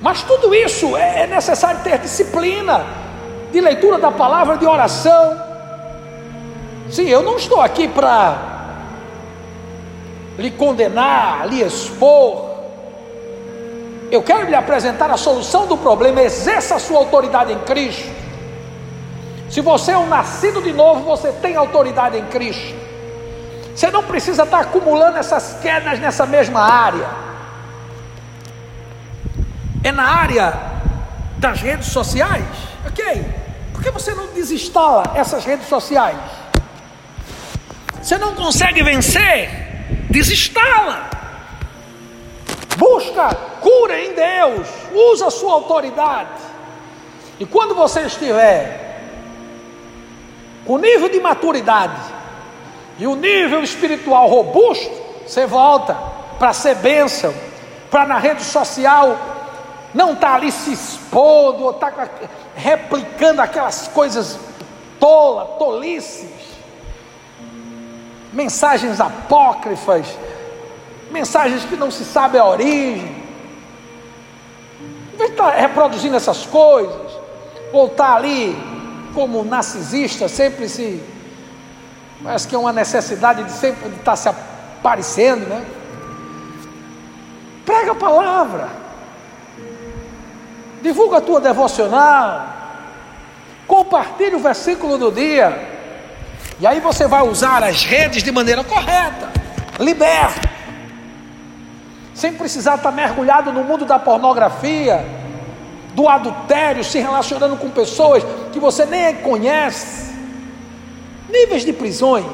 Mas 0.01 0.23
tudo 0.23 0.53
isso 0.53 0.95
é, 0.95 1.23
é 1.23 1.27
necessário 1.27 1.81
ter 1.83 1.99
disciplina 1.99 2.85
de 3.51 3.59
leitura 3.59 3.97
da 3.97 4.11
palavra, 4.11 4.57
de 4.57 4.65
oração. 4.65 5.39
Sim, 6.89 7.07
eu 7.07 7.21
não 7.21 7.37
estou 7.37 7.61
aqui 7.61 7.87
para 7.87 8.37
lhe 10.37 10.51
condenar, 10.51 11.47
lhe 11.47 11.61
expor. 11.61 12.50
Eu 14.11 14.21
quero 14.21 14.49
lhe 14.49 14.55
apresentar 14.55 15.09
a 15.09 15.15
solução 15.15 15.65
do 15.65 15.77
problema. 15.77 16.21
Exerça 16.21 16.75
a 16.75 16.79
sua 16.79 16.97
autoridade 16.97 17.53
em 17.53 17.59
Cristo. 17.59 18.11
Se 19.49 19.61
você 19.61 19.91
é 19.91 19.97
um 19.97 20.07
nascido 20.07 20.61
de 20.61 20.73
novo, 20.73 21.05
você 21.05 21.31
tem 21.31 21.55
autoridade 21.55 22.17
em 22.17 22.25
Cristo. 22.25 22.75
Você 23.73 23.89
não 23.89 24.03
precisa 24.03 24.43
estar 24.43 24.59
acumulando 24.59 25.17
essas 25.17 25.57
quedas 25.61 25.97
nessa 25.99 26.25
mesma 26.25 26.59
área. 26.59 27.07
É 29.81 29.93
na 29.93 30.03
área 30.03 30.53
das 31.37 31.61
redes 31.61 31.87
sociais? 31.87 32.45
Ok. 32.85 33.25
Por 33.71 33.81
que 33.81 33.91
você 33.91 34.13
não 34.13 34.27
desinstala 34.27 35.03
essas 35.15 35.45
redes 35.45 35.69
sociais? 35.69 36.17
Você 38.01 38.17
não 38.17 38.35
consegue 38.35 38.83
vencer? 38.83 39.49
Desinstala. 40.09 41.09
Busca 42.77 43.50
cura 43.61 43.99
em 43.99 44.13
Deus, 44.13 44.67
usa 44.93 45.27
a 45.27 45.31
sua 45.31 45.53
autoridade. 45.53 46.41
E 47.39 47.45
quando 47.45 47.73
você 47.73 48.01
estiver 48.01 48.91
com 50.65 50.77
nível 50.77 51.09
de 51.09 51.19
maturidade 51.19 52.01
e 52.97 53.07
o 53.07 53.15
nível 53.15 53.63
espiritual 53.63 54.27
robusto, 54.27 54.91
você 55.25 55.45
volta 55.45 55.97
para 56.37 56.53
ser 56.53 56.75
bênção, 56.75 57.33
para 57.89 58.05
na 58.05 58.17
rede 58.17 58.43
social 58.43 59.17
não 59.93 60.13
estar 60.13 60.29
tá 60.29 60.35
ali 60.35 60.51
se 60.51 60.71
expondo 60.71 61.63
ou 61.63 61.71
estar 61.71 61.91
tá 61.91 62.07
replicando 62.55 63.41
aquelas 63.41 63.87
coisas 63.87 64.39
tolas, 64.99 65.57
tolices, 65.57 66.29
mensagens 68.31 69.01
apócrifas, 69.01 70.07
mensagens 71.09 71.65
que 71.65 71.75
não 71.75 71.91
se 71.91 72.05
sabe 72.05 72.37
a 72.37 72.45
origem. 72.45 73.20
Vez 75.21 75.29
de 75.29 75.37
estar 75.37 75.51
reproduzindo 75.51 76.15
essas 76.15 76.47
coisas, 76.47 77.11
ou 77.71 77.85
estar 77.85 78.15
ali 78.15 78.57
como 79.13 79.43
narcisista, 79.43 80.27
sempre 80.27 80.67
se. 80.67 80.99
Parece 82.23 82.47
que 82.47 82.55
é 82.55 82.57
uma 82.57 82.73
necessidade 82.73 83.43
de 83.43 83.51
sempre 83.51 83.89
estar 83.89 84.15
se 84.15 84.27
aparecendo, 84.27 85.47
né? 85.47 85.63
Prega 87.63 87.91
a 87.91 87.95
palavra, 87.95 88.69
divulga 90.81 91.17
a 91.17 91.21
tua 91.21 91.39
devocional, 91.39 92.47
compartilhe 93.67 94.35
o 94.35 94.39
versículo 94.39 94.97
do 94.97 95.11
dia. 95.11 95.69
E 96.59 96.65
aí 96.65 96.79
você 96.79 97.05
vai 97.07 97.21
usar 97.21 97.63
as 97.63 97.83
redes 97.83 98.23
de 98.23 98.31
maneira 98.31 98.63
correta, 98.63 99.31
liberta, 99.79 100.49
sem 102.21 102.33
precisar 102.33 102.75
estar 102.75 102.91
mergulhado 102.91 103.51
no 103.51 103.63
mundo 103.63 103.83
da 103.83 103.97
pornografia, 103.97 105.03
do 105.95 106.07
adultério, 106.07 106.83
se 106.83 106.99
relacionando 106.99 107.57
com 107.57 107.67
pessoas 107.71 108.23
que 108.51 108.59
você 108.59 108.85
nem 108.85 109.15
conhece, 109.15 110.13
níveis 111.27 111.65
de 111.65 111.73
prisões. 111.73 112.27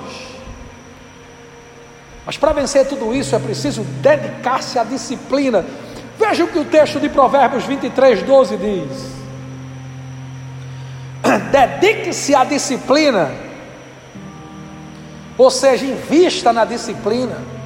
Mas 2.25 2.35
para 2.35 2.51
vencer 2.51 2.85
tudo 2.85 3.15
isso 3.15 3.33
é 3.33 3.39
preciso 3.39 3.81
dedicar-se 4.01 4.77
à 4.77 4.83
disciplina. 4.83 5.65
Veja 6.19 6.43
o 6.43 6.49
que 6.49 6.59
o 6.59 6.65
texto 6.65 6.99
de 6.99 7.07
Provérbios 7.07 7.63
23, 7.63 8.23
12 8.23 8.57
diz. 8.57 9.07
Dedique-se 11.49 12.35
à 12.35 12.43
disciplina, 12.43 13.31
ou 15.37 15.49
seja, 15.49 15.85
invista 15.85 16.51
na 16.51 16.65
disciplina. 16.65 17.56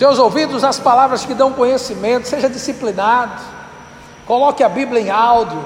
Seus 0.00 0.18
ouvidos, 0.18 0.64
as 0.64 0.80
palavras 0.80 1.26
que 1.26 1.34
dão 1.34 1.52
conhecimento, 1.52 2.26
seja 2.26 2.48
disciplinado. 2.48 3.38
Coloque 4.26 4.64
a 4.64 4.68
Bíblia 4.70 5.02
em 5.02 5.10
áudio, 5.10 5.62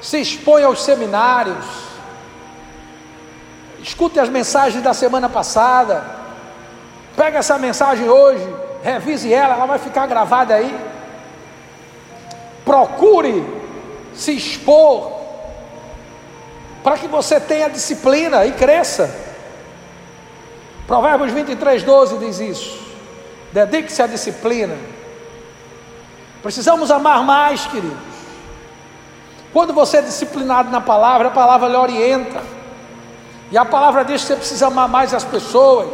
se 0.00 0.18
exponha 0.18 0.64
aos 0.64 0.82
seminários. 0.82 1.62
Escute 3.82 4.18
as 4.18 4.30
mensagens 4.30 4.82
da 4.82 4.94
semana 4.94 5.28
passada. 5.28 6.02
Pega 7.14 7.40
essa 7.40 7.58
mensagem 7.58 8.08
hoje, 8.08 8.48
revise 8.82 9.30
ela, 9.30 9.56
ela 9.56 9.66
vai 9.66 9.78
ficar 9.78 10.06
gravada 10.06 10.54
aí. 10.54 10.74
Procure 12.64 13.44
se 14.14 14.32
expor 14.32 15.12
para 16.82 16.96
que 16.96 17.08
você 17.08 17.38
tenha 17.38 17.68
disciplina 17.68 18.46
e 18.46 18.52
cresça. 18.52 19.14
Provérbios 20.86 21.30
23, 21.30 21.82
12 21.82 22.16
diz 22.16 22.40
isso. 22.40 22.85
Dedique-se 23.56 24.02
à 24.02 24.06
disciplina. 24.06 24.76
Precisamos 26.42 26.90
amar 26.90 27.24
mais, 27.24 27.64
queridos. 27.64 27.96
Quando 29.50 29.72
você 29.72 29.96
é 29.96 30.02
disciplinado 30.02 30.70
na 30.70 30.78
palavra, 30.78 31.28
a 31.28 31.30
palavra 31.30 31.66
lhe 31.66 31.74
orienta. 31.74 32.42
E 33.50 33.56
a 33.56 33.64
palavra 33.64 34.04
diz 34.04 34.20
que 34.20 34.26
você 34.26 34.36
precisa 34.36 34.66
amar 34.66 34.90
mais 34.90 35.14
as 35.14 35.24
pessoas, 35.24 35.88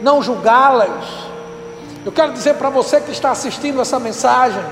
não 0.00 0.22
julgá-las. 0.22 1.04
Eu 2.06 2.12
quero 2.12 2.32
dizer 2.32 2.54
para 2.54 2.70
você 2.70 3.00
que 3.00 3.10
está 3.10 3.32
assistindo 3.32 3.80
essa 3.80 3.98
mensagem, 3.98 4.62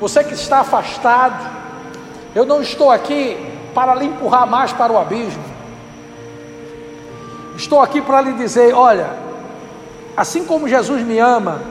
você 0.00 0.24
que 0.24 0.32
está 0.32 0.60
afastado, 0.60 1.50
eu 2.34 2.46
não 2.46 2.62
estou 2.62 2.90
aqui 2.90 3.36
para 3.74 3.94
lhe 3.94 4.06
empurrar 4.06 4.46
mais 4.46 4.72
para 4.72 4.90
o 4.90 4.96
abismo. 4.96 5.44
Estou 7.56 7.78
aqui 7.78 8.00
para 8.00 8.22
lhe 8.22 8.32
dizer: 8.32 8.72
olha, 8.72 9.31
assim 10.16 10.44
como 10.44 10.68
Jesus 10.68 11.02
me 11.02 11.18
ama, 11.18 11.62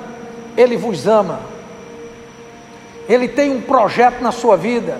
Ele 0.57 0.77
vos 0.77 1.07
ama. 1.07 1.39
Ele 3.07 3.27
tem 3.27 3.51
um 3.51 3.61
projeto 3.61 4.21
na 4.21 4.31
sua 4.31 4.55
vida. 4.55 4.99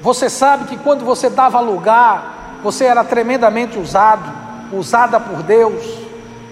Você 0.00 0.30
sabe 0.30 0.64
que 0.64 0.78
quando 0.78 1.04
você 1.04 1.28
dava 1.28 1.60
lugar, 1.60 2.58
você 2.62 2.84
era 2.84 3.04
tremendamente 3.04 3.78
usado, 3.78 4.30
usada 4.72 5.20
por 5.20 5.42
Deus, 5.42 5.84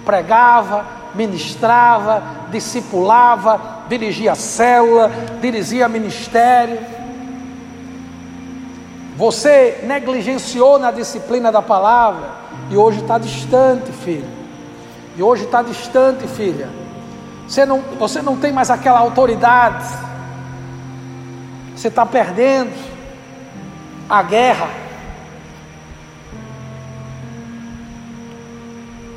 pregava, 0.04 0.84
ministrava, 1.14 2.22
discipulava, 2.50 3.60
dirigia 3.88 4.34
célula, 4.34 5.10
dirigia 5.40 5.88
ministério. 5.88 6.78
Você 9.16 9.80
negligenciou 9.84 10.78
na 10.78 10.90
disciplina 10.90 11.50
da 11.50 11.60
palavra 11.60 12.28
e 12.70 12.76
hoje 12.76 13.00
está 13.00 13.18
distante, 13.18 13.90
filho. 13.90 14.37
E 15.18 15.22
hoje 15.22 15.46
está 15.46 15.62
distante, 15.62 16.28
filha. 16.28 16.68
Você 17.48 17.66
não, 17.66 17.80
você 17.98 18.22
não 18.22 18.36
tem 18.36 18.52
mais 18.52 18.70
aquela 18.70 19.00
autoridade. 19.00 19.84
Você 21.74 21.88
está 21.88 22.06
perdendo 22.06 22.72
a 24.08 24.22
guerra. 24.22 24.68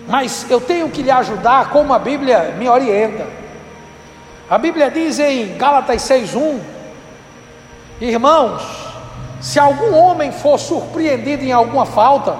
Mas 0.08 0.50
eu 0.50 0.60
tenho 0.60 0.90
que 0.90 1.04
lhe 1.04 1.12
ajudar 1.12 1.70
como 1.70 1.94
a 1.94 2.00
Bíblia 2.00 2.56
me 2.58 2.68
orienta. 2.68 3.28
A 4.50 4.58
Bíblia 4.58 4.90
diz 4.90 5.20
em 5.20 5.56
Gálatas 5.56 6.02
6:1, 6.02 6.60
irmãos, 8.02 8.64
se 9.40 9.60
algum 9.60 9.96
homem 9.96 10.32
for 10.32 10.58
surpreendido 10.58 11.44
em 11.44 11.52
alguma 11.52 11.86
falta, 11.86 12.36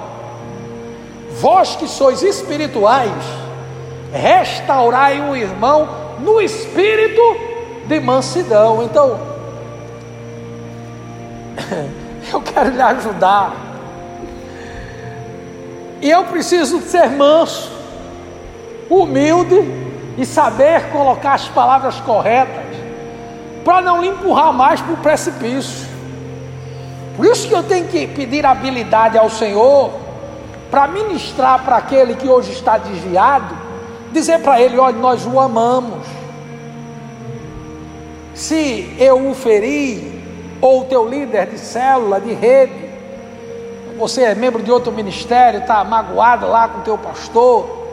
vós 1.40 1.76
que 1.76 1.86
sois 1.86 2.24
espirituais, 2.24 3.41
restaurai 4.12 5.20
o 5.20 5.34
irmão 5.34 5.88
no 6.20 6.40
espírito 6.40 7.20
de 7.86 8.00
mansidão. 8.00 8.82
Então, 8.82 9.18
eu 12.32 12.40
quero 12.40 12.70
lhe 12.70 12.82
ajudar. 12.82 13.52
E 16.00 16.10
eu 16.10 16.24
preciso 16.24 16.80
ser 16.80 17.08
manso, 17.10 17.70
humilde 18.90 19.56
e 20.18 20.26
saber 20.26 20.90
colocar 20.90 21.34
as 21.34 21.48
palavras 21.48 22.00
corretas 22.00 22.72
para 23.64 23.80
não 23.80 24.00
lhe 24.00 24.08
empurrar 24.08 24.52
mais 24.52 24.80
para 24.80 24.94
o 24.94 24.96
precipício. 24.96 25.88
Por 27.16 27.26
isso 27.26 27.46
que 27.46 27.54
eu 27.54 27.62
tenho 27.62 27.86
que 27.86 28.06
pedir 28.06 28.44
habilidade 28.44 29.16
ao 29.16 29.30
Senhor 29.30 29.92
para 30.70 30.88
ministrar 30.88 31.62
para 31.62 31.76
aquele 31.76 32.16
que 32.16 32.28
hoje 32.28 32.52
está 32.52 32.78
desviado, 32.78 33.54
dizer 34.12 34.40
para 34.40 34.60
ele: 34.60 34.78
olha, 34.78 34.96
nós 34.96 35.26
o 35.26 35.40
amamos. 35.40 36.06
Se 38.34 38.94
eu 38.98 39.28
o 39.30 39.34
feri, 39.34 40.22
ou 40.60 40.82
o 40.82 40.84
teu 40.84 41.08
líder 41.08 41.46
de 41.46 41.58
célula, 41.58 42.20
de 42.20 42.32
rede, 42.32 42.90
você 43.98 44.22
é 44.22 44.34
membro 44.34 44.62
de 44.62 44.70
outro 44.70 44.92
ministério, 44.92 45.60
está 45.60 45.82
magoado 45.84 46.46
lá 46.46 46.68
com 46.68 46.80
o 46.80 46.82
teu 46.82 46.96
pastor, 46.96 47.88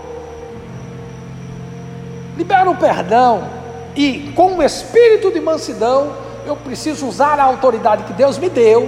libera 2.37 2.69
o 2.69 2.75
perdão 2.77 3.49
e 3.95 4.31
com 4.35 4.55
o 4.55 4.63
espírito 4.63 5.31
de 5.31 5.41
mansidão, 5.41 6.13
eu 6.45 6.55
preciso 6.55 7.05
usar 7.07 7.39
a 7.39 7.43
autoridade 7.43 8.03
que 8.03 8.13
Deus 8.13 8.37
me 8.37 8.49
deu 8.49 8.87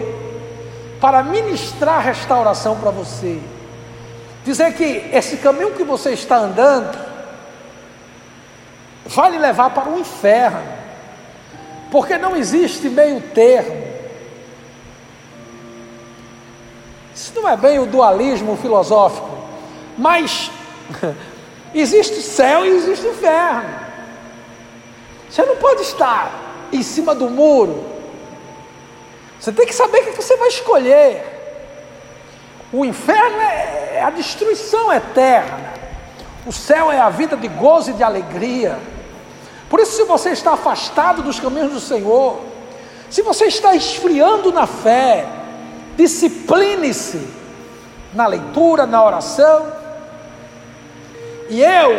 para 1.02 1.24
ministrar 1.24 2.02
restauração 2.02 2.78
para 2.78 2.92
você. 2.92 3.40
Dizer 4.46 4.74
que 4.74 5.10
esse 5.12 5.38
caminho 5.38 5.72
que 5.72 5.84
você 5.84 6.12
está 6.12 6.38
andando 6.38 7.11
vai 9.16 9.32
lhe 9.32 9.38
levar 9.38 9.70
para 9.72 9.90
o 9.90 10.00
inferno, 10.00 10.62
porque 11.92 12.18
não 12.18 12.36
existe 12.36 12.90
meio 12.90 13.22
termo. 13.22 13.92
Isso 17.14 17.34
não 17.36 17.48
é 17.48 17.58
bem 17.58 17.80
o 17.80 17.86
dualismo 17.86 18.58
filosófico, 18.58 19.30
mas 19.98 20.50
existe 21.76 22.22
céu 22.22 22.66
e 22.66 22.70
existe 22.70 23.06
inferno. 23.06 23.70
Você 25.30 25.46
não 25.46 25.56
pode 25.58 25.82
estar 25.82 26.32
em 26.72 26.84
cima 26.84 27.14
do 27.14 27.30
muro. 27.30 27.86
Você 29.40 29.52
tem 29.52 29.66
que 29.66 29.74
saber 29.74 30.00
o 30.00 30.04
que 30.06 30.22
você 30.22 30.36
vai 30.38 30.50
escolher. 30.50 31.40
O 32.72 32.86
inferno 32.86 33.40
é 33.40 34.02
a 34.02 34.10
destruição 34.10 34.92
eterna. 34.92 35.72
O 36.46 36.52
céu 36.52 36.92
é 36.92 37.00
a 37.00 37.10
vida 37.10 37.36
de 37.36 37.48
gozo 37.48 37.92
e 37.92 37.94
de 37.94 38.04
alegria. 38.04 38.80
Por 39.72 39.80
isso, 39.80 39.94
se 39.94 40.04
você 40.04 40.32
está 40.32 40.52
afastado 40.52 41.24
dos 41.24 41.40
caminhos 41.40 41.72
do 41.72 41.80
Senhor, 41.80 42.42
se 43.10 43.22
você 43.22 43.46
está 43.46 43.74
esfriando 43.74 44.52
na 44.52 44.68
fé, 44.68 45.26
discipline-se 45.96 47.26
na 48.14 48.28
leitura, 48.28 48.86
na 48.86 49.02
oração. 49.02 49.72
E 51.50 51.62
eu, 51.62 51.92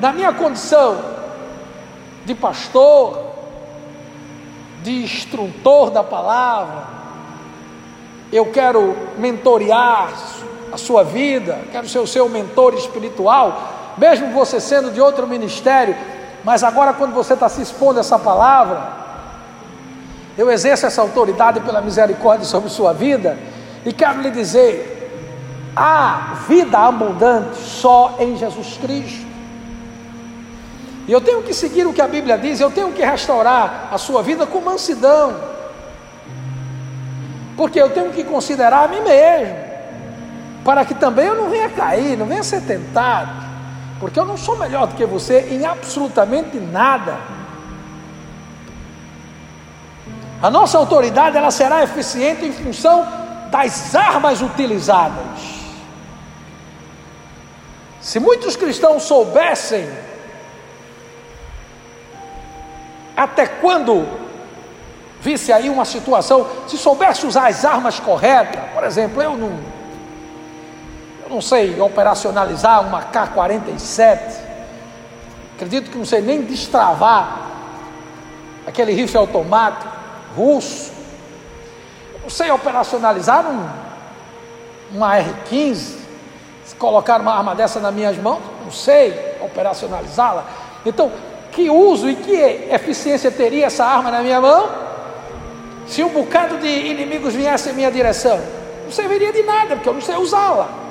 na 0.00 0.12
minha 0.12 0.34
condição 0.34 1.02
de 2.26 2.34
pastor, 2.34 3.24
de 4.82 5.02
instrutor 5.02 5.90
da 5.90 6.04
palavra, 6.04 6.88
eu 8.30 8.52
quero 8.52 8.94
mentorear 9.16 10.12
a 10.70 10.76
sua 10.76 11.02
vida, 11.02 11.58
quero 11.72 11.88
ser 11.88 12.00
o 12.00 12.06
seu 12.06 12.28
mentor 12.28 12.74
espiritual, 12.74 13.94
mesmo 13.96 14.30
você 14.32 14.60
sendo 14.60 14.90
de 14.90 15.00
outro 15.00 15.26
ministério, 15.26 15.96
mas 16.44 16.64
agora 16.64 16.92
quando 16.92 17.12
você 17.12 17.34
está 17.34 17.48
se 17.48 17.62
expondo 17.62 17.98
a 17.98 18.00
essa 18.00 18.18
palavra, 18.18 19.02
eu 20.36 20.50
exerço 20.50 20.86
essa 20.86 21.02
autoridade 21.02 21.60
pela 21.60 21.80
misericórdia 21.80 22.46
sobre 22.46 22.70
sua 22.70 22.92
vida 22.92 23.38
e 23.84 23.92
quero 23.92 24.20
lhe 24.20 24.30
dizer: 24.30 25.02
há 25.76 26.34
vida 26.48 26.78
abundante 26.78 27.56
só 27.58 28.16
em 28.18 28.36
Jesus 28.36 28.78
Cristo. 28.80 29.26
E 31.06 31.12
eu 31.12 31.20
tenho 31.20 31.42
que 31.42 31.52
seguir 31.52 31.86
o 31.86 31.92
que 31.92 32.00
a 32.00 32.06
Bíblia 32.06 32.38
diz, 32.38 32.60
eu 32.60 32.70
tenho 32.70 32.92
que 32.92 33.04
restaurar 33.04 33.88
a 33.90 33.98
sua 33.98 34.22
vida 34.22 34.46
com 34.46 34.60
mansidão. 34.60 35.34
porque 37.56 37.80
eu 37.80 37.90
tenho 37.90 38.10
que 38.10 38.24
considerar 38.24 38.84
a 38.84 38.88
mim 38.88 39.00
mesmo, 39.00 39.56
para 40.64 40.84
que 40.84 40.94
também 40.94 41.26
eu 41.26 41.34
não 41.34 41.50
venha 41.50 41.68
cair, 41.68 42.16
não 42.16 42.26
venha 42.26 42.42
ser 42.42 42.62
tentado, 42.62 43.41
porque 44.02 44.18
eu 44.18 44.24
não 44.24 44.36
sou 44.36 44.58
melhor 44.58 44.88
do 44.88 44.96
que 44.96 45.06
você 45.06 45.46
em 45.52 45.64
absolutamente 45.64 46.58
nada. 46.58 47.20
A 50.42 50.50
nossa 50.50 50.76
autoridade 50.76 51.36
ela 51.36 51.52
será 51.52 51.84
eficiente 51.84 52.44
em 52.44 52.52
função 52.52 53.06
das 53.48 53.94
armas 53.94 54.42
utilizadas. 54.42 55.38
Se 58.00 58.18
muitos 58.18 58.56
cristãos 58.56 59.04
soubessem 59.04 59.88
até 63.16 63.46
quando 63.46 64.04
visse 65.20 65.52
aí 65.52 65.70
uma 65.70 65.84
situação, 65.84 66.44
se 66.66 66.76
soubesse 66.76 67.24
usar 67.24 67.46
as 67.46 67.64
armas 67.64 68.00
corretas, 68.00 68.64
por 68.74 68.82
exemplo, 68.82 69.22
eu 69.22 69.36
não, 69.36 69.60
não 71.32 71.40
sei 71.40 71.80
operacionalizar 71.80 72.86
uma 72.86 73.02
K-47, 73.02 74.18
acredito 75.54 75.90
que 75.90 75.96
não 75.96 76.04
sei 76.04 76.20
nem 76.20 76.42
destravar 76.42 77.40
aquele 78.66 78.92
rifle 78.92 79.16
automático 79.16 79.90
russo, 80.36 80.92
não 82.22 82.28
sei 82.28 82.50
operacionalizar 82.50 83.46
um, 83.46 83.66
uma 84.94 85.16
R-15, 85.16 85.96
se 86.64 86.74
colocar 86.76 87.20
uma 87.20 87.34
arma 87.34 87.54
dessa 87.54 87.80
nas 87.80 87.94
minhas 87.94 88.18
mãos, 88.18 88.40
não 88.62 88.70
sei 88.70 89.36
operacionalizá-la. 89.40 90.44
Então, 90.84 91.10
que 91.50 91.70
uso 91.70 92.10
e 92.10 92.14
que 92.14 92.34
eficiência 92.34 93.30
teria 93.30 93.66
essa 93.66 93.84
arma 93.84 94.10
na 94.10 94.22
minha 94.22 94.40
mão? 94.40 94.68
Se 95.86 96.04
um 96.04 96.10
bocado 96.10 96.58
de 96.58 96.68
inimigos 96.68 97.34
viesse 97.34 97.70
em 97.70 97.72
minha 97.72 97.90
direção, 97.90 98.38
não 98.84 98.92
serviria 98.92 99.32
de 99.32 99.42
nada, 99.42 99.76
porque 99.76 99.88
eu 99.88 99.94
não 99.94 100.00
sei 100.00 100.16
usá-la. 100.16 100.81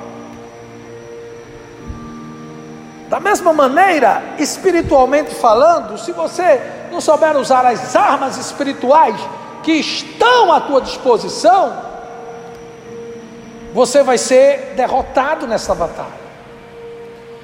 Da 3.11 3.19
mesma 3.19 3.51
maneira, 3.51 4.23
espiritualmente 4.39 5.35
falando, 5.35 5.97
se 5.97 6.13
você 6.13 6.61
não 6.89 7.01
souber 7.01 7.35
usar 7.35 7.65
as 7.65 7.93
armas 7.93 8.37
espirituais 8.37 9.19
que 9.61 9.73
estão 9.73 10.49
à 10.49 10.61
tua 10.61 10.79
disposição, 10.79 11.75
você 13.73 14.01
vai 14.01 14.17
ser 14.17 14.75
derrotado 14.77 15.45
nessa 15.45 15.75
batalha. 15.75 16.21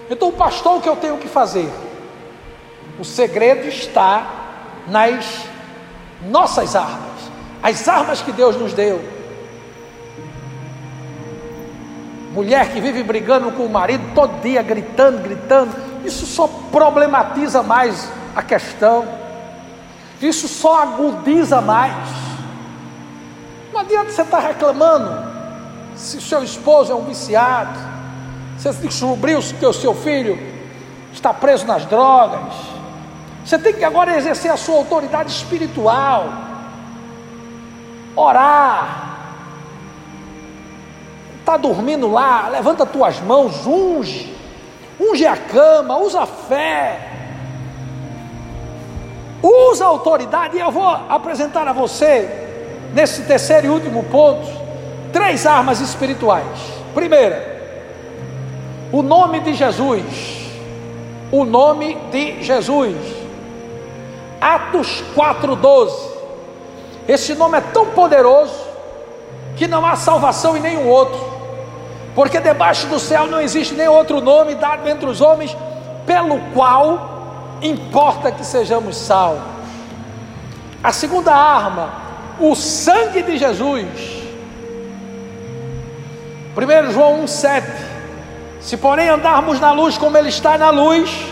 Então, 0.10 0.32
pastor, 0.32 0.78
o 0.78 0.82
que 0.82 0.88
eu 0.88 0.96
tenho 0.96 1.18
que 1.18 1.28
fazer? 1.28 1.70
O 2.98 3.04
segredo 3.04 3.68
está 3.68 4.26
nas 4.88 5.44
nossas 6.30 6.78
armas, 6.78 7.30
as 7.62 7.90
armas 7.90 8.22
que 8.22 8.32
Deus 8.32 8.56
nos 8.56 8.72
deu. 8.72 9.04
Mulher 12.38 12.72
que 12.72 12.80
vive 12.80 13.02
brigando 13.02 13.52
com 13.52 13.66
o 13.66 13.70
marido 13.70 14.14
todo 14.14 14.44
dia, 14.44 14.62
gritando, 14.62 15.24
gritando, 15.24 15.76
isso 16.06 16.24
só 16.28 16.48
problematiza 16.72 17.64
mais 17.64 18.12
a 18.36 18.44
questão, 18.44 19.08
isso 20.22 20.48
só 20.48 20.84
agudiza 20.84 21.62
mais. 21.62 21.96
Não 23.74 23.80
adianta 23.80 24.12
você 24.12 24.22
estar 24.22 24.38
reclamando 24.38 25.20
se 25.96 26.22
seu 26.22 26.44
esposo 26.44 26.92
é 26.92 26.96
um 26.96 27.06
viciado, 27.06 27.80
se 28.60 28.72
descobriu 28.74 29.40
que 29.42 29.66
o 29.66 29.74
seu 29.74 29.96
filho 29.96 30.38
está 31.12 31.34
preso 31.34 31.66
nas 31.66 31.88
drogas, 31.88 32.54
você 33.44 33.58
tem 33.58 33.74
que 33.74 33.84
agora 33.84 34.16
exercer 34.16 34.52
a 34.52 34.58
sua 34.58 34.76
autoridade 34.76 35.32
espiritual, 35.32 36.32
orar. 38.16 39.08
Está 41.48 41.56
dormindo 41.56 42.12
lá, 42.12 42.50
levanta 42.50 42.86
tuas 42.86 43.22
mãos, 43.22 43.66
unge, 43.66 44.36
unge 45.00 45.26
a 45.26 45.38
cama, 45.38 45.98
usa 45.98 46.24
a 46.24 46.26
fé, 46.26 47.10
usa 49.42 49.86
a 49.86 49.88
autoridade. 49.88 50.58
E 50.58 50.60
eu 50.60 50.70
vou 50.70 50.86
apresentar 50.86 51.66
a 51.66 51.72
você, 51.72 52.30
nesse 52.94 53.22
terceiro 53.22 53.68
e 53.68 53.70
último 53.70 54.04
ponto, 54.12 54.46
três 55.14 55.46
armas 55.46 55.80
espirituais. 55.80 56.60
Primeira, 56.94 57.42
o 58.92 59.02
nome 59.02 59.40
de 59.40 59.54
Jesus. 59.54 60.04
O 61.32 61.46
nome 61.46 61.96
de 62.12 62.44
Jesus. 62.44 62.98
Atos 64.42 65.02
4,12. 65.16 65.94
Esse 67.08 67.36
nome 67.36 67.58
é 67.58 67.62
tão 67.62 67.86
poderoso 67.92 68.68
que 69.56 69.66
não 69.66 69.86
há 69.86 69.96
salvação 69.96 70.58
em 70.58 70.60
nenhum 70.60 70.90
outro, 70.90 71.37
porque 72.18 72.40
debaixo 72.40 72.88
do 72.88 73.00
céu 73.00 73.28
não 73.28 73.40
existe 73.40 73.76
nem 73.76 73.88
outro 73.88 74.20
nome 74.20 74.56
dado 74.56 74.90
entre 74.90 75.08
os 75.08 75.22
homens 75.22 75.56
pelo 76.04 76.40
qual 76.52 77.60
importa 77.62 78.32
que 78.32 78.44
sejamos 78.44 78.98
salvos. 78.98 79.44
A 80.84 80.92
segunda 80.92 81.32
arma, 81.32 81.92
o 82.40 82.56
sangue 82.56 83.22
de 83.22 83.38
Jesus. 83.38 83.86
1 86.58 86.92
João 86.92 87.24
1,7: 87.24 87.66
Se 88.62 88.78
porém 88.78 89.10
andarmos 89.10 89.60
na 89.60 89.72
luz 89.72 89.96
como 89.96 90.18
Ele 90.18 90.30
está 90.30 90.58
na 90.58 90.72
luz, 90.72 91.24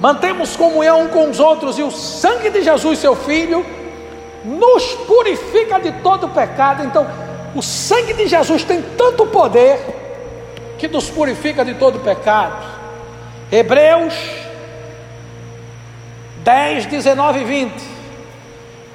mantemos 0.00 0.56
comunhão 0.56 1.08
com 1.08 1.28
os 1.28 1.38
outros, 1.38 1.78
e 1.78 1.82
o 1.82 1.90
sangue 1.90 2.48
de 2.48 2.62
Jesus, 2.62 3.00
seu 3.00 3.14
Filho, 3.14 3.66
nos 4.46 4.94
purifica 5.06 5.78
de 5.78 5.92
todo 6.00 6.26
pecado. 6.30 6.82
Então, 6.84 7.06
o 7.54 7.62
sangue 7.62 8.14
de 8.14 8.26
Jesus 8.26 8.64
tem 8.64 8.82
tanto 8.82 9.26
poder 9.26 9.78
que 10.78 10.88
nos 10.88 11.08
purifica 11.08 11.64
de 11.64 11.74
todo 11.74 12.00
pecado. 12.00 12.64
Hebreus 13.50 14.14
10, 16.44 16.86
19 16.86 17.40
e 17.40 17.44
20. 17.44 17.84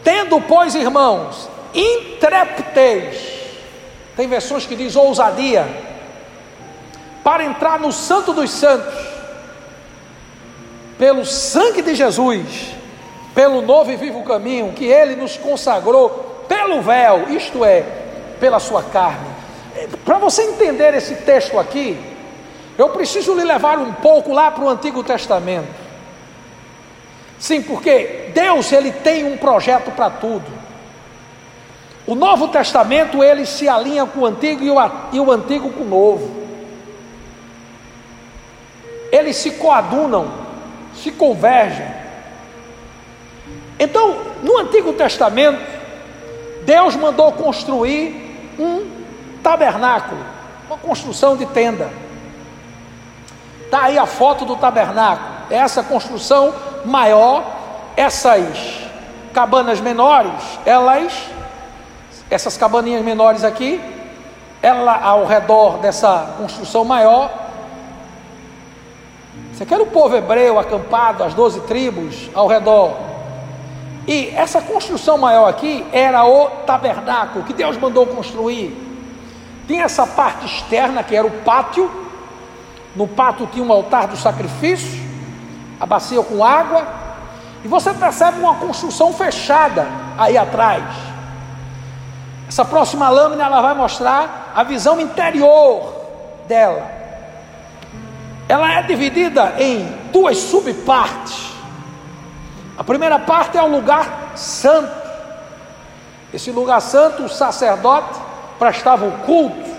Tendo, 0.04 0.40
pois, 0.42 0.76
irmãos, 0.76 1.50
intrepidez, 1.74 3.40
tem 4.16 4.28
versões 4.28 4.66
que 4.66 4.76
diz 4.76 4.96
ousadia, 4.96 5.68
para 7.24 7.44
entrar 7.44 7.80
no 7.80 7.92
Santo 7.92 8.34
dos 8.34 8.52
Santos, 8.52 8.94
pelo 10.98 11.26
sangue 11.26 11.82
de 11.82 11.96
Jesus, 11.96 12.74
pelo 13.34 13.62
novo 13.62 13.92
e 13.92 13.96
vivo 13.96 14.24
caminho 14.24 14.74
que 14.74 14.86
ele 14.86 15.16
nos 15.16 15.38
consagrou, 15.38 16.46
pelo 16.48 16.82
véu, 16.82 17.30
isto 17.30 17.64
é, 17.64 18.09
pela 18.40 18.60
sua 18.60 18.84
carne. 18.84 19.28
Para 20.04 20.18
você 20.18 20.44
entender 20.44 20.94
esse 20.94 21.16
texto 21.16 21.58
aqui, 21.60 21.98
eu 22.78 22.90
preciso 22.90 23.34
lhe 23.34 23.44
levar 23.44 23.78
um 23.78 23.94
pouco 23.94 24.32
lá 24.32 24.52
para 24.52 24.64
o 24.64 24.70
Antigo 24.70 25.04
Testamento. 25.04 25.68
Sim, 27.38 27.62
porque 27.62 28.32
Deus 28.34 28.72
ele 28.72 28.92
tem 28.92 29.24
um 29.26 29.38
projeto 29.38 29.92
para 29.92 30.10
tudo. 30.10 30.46
O 32.06 32.16
Novo 32.16 32.48
Testamento 32.48 33.24
ele 33.24 33.46
se 33.46 33.68
alinha 33.68 34.06
com 34.06 34.22
o 34.22 34.26
Antigo 34.26 34.64
e 34.64 34.70
o, 34.70 34.78
e 35.14 35.20
o 35.20 35.32
Antigo 35.32 35.72
com 35.72 35.84
o 35.84 35.88
Novo. 35.88 36.40
Eles 39.12 39.36
se 39.38 39.52
coadunam 39.52 40.50
se 40.96 41.12
convergem. 41.12 41.88
Então, 43.80 44.18
no 44.44 44.58
Antigo 44.58 44.94
Testamento, 44.94 45.62
Deus 46.66 46.96
mandou 46.96 47.32
construir 47.32 48.29
um 48.60 48.86
tabernáculo, 49.42 50.22
uma 50.68 50.78
construção 50.78 51.38
de 51.38 51.46
tenda. 51.48 51.90
Está 53.66 53.84
aí 53.84 53.98
a 53.98 54.06
foto 54.06 54.46
do 54.46 54.56
tabernáculo. 54.56 55.30
É 55.50 55.56
essa 55.56 55.82
construção 55.82 56.54
maior, 56.86 57.44
essas 57.96 58.48
cabanas 59.34 59.80
menores, 59.80 60.60
elas, 60.66 61.14
essas 62.30 62.58
cabaninhas 62.58 63.04
menores 63.04 63.44
aqui, 63.44 63.82
ela 64.62 65.00
ao 65.02 65.26
redor 65.26 65.78
dessa 65.78 66.36
construção 66.38 66.84
maior, 66.84 67.32
você 69.60 69.66
quer 69.66 69.82
o 69.82 69.88
povo 69.88 70.16
hebreu 70.16 70.58
acampado, 70.58 71.22
as 71.22 71.34
doze 71.34 71.60
tribos 71.62 72.30
ao 72.34 72.48
redor. 72.48 73.09
E 74.10 74.30
essa 74.36 74.60
construção 74.60 75.20
maior 75.20 75.48
aqui 75.48 75.86
era 75.92 76.26
o 76.26 76.48
tabernáculo 76.66 77.46
que 77.46 77.54
Deus 77.54 77.78
mandou 77.78 78.08
construir. 78.08 78.76
Tinha 79.68 79.84
essa 79.84 80.08
parte 80.08 80.48
externa 80.48 81.04
que 81.04 81.16
era 81.16 81.28
o 81.28 81.32
pátio. 81.42 81.92
No 82.96 83.08
pátio 83.08 83.48
tinha 83.54 83.64
um 83.64 83.72
altar 83.72 84.08
do 84.08 84.18
sacrifício, 84.18 85.00
a 85.80 85.86
bacia 85.86 86.24
com 86.24 86.44
água. 86.44 86.88
E 87.64 87.68
você 87.68 87.94
percebe 87.94 88.40
uma 88.40 88.56
construção 88.56 89.14
fechada 89.14 89.88
aí 90.18 90.36
atrás. 90.36 90.84
Essa 92.48 92.66
próxima 92.66 93.08
lâmina 93.10 93.44
ela 93.44 93.62
vai 93.62 93.76
mostrar 93.76 94.52
a 94.56 94.64
visão 94.64 95.00
interior 95.00 95.94
dela 96.48 97.00
ela 98.50 98.74
é 98.74 98.82
dividida 98.82 99.54
em 99.60 99.86
duas 100.12 100.40
subpartes. 100.40 101.49
A 102.80 102.84
primeira 102.86 103.20
parte 103.20 103.58
é 103.58 103.62
o 103.62 103.68
lugar 103.68 104.32
santo, 104.38 105.10
Esse 106.34 106.50
lugar 106.50 106.80
santo, 106.80 107.24
o 107.24 107.30
sacerdote 107.30 108.18
prestava 108.58 109.06
o 109.06 109.12
culto. 109.26 109.70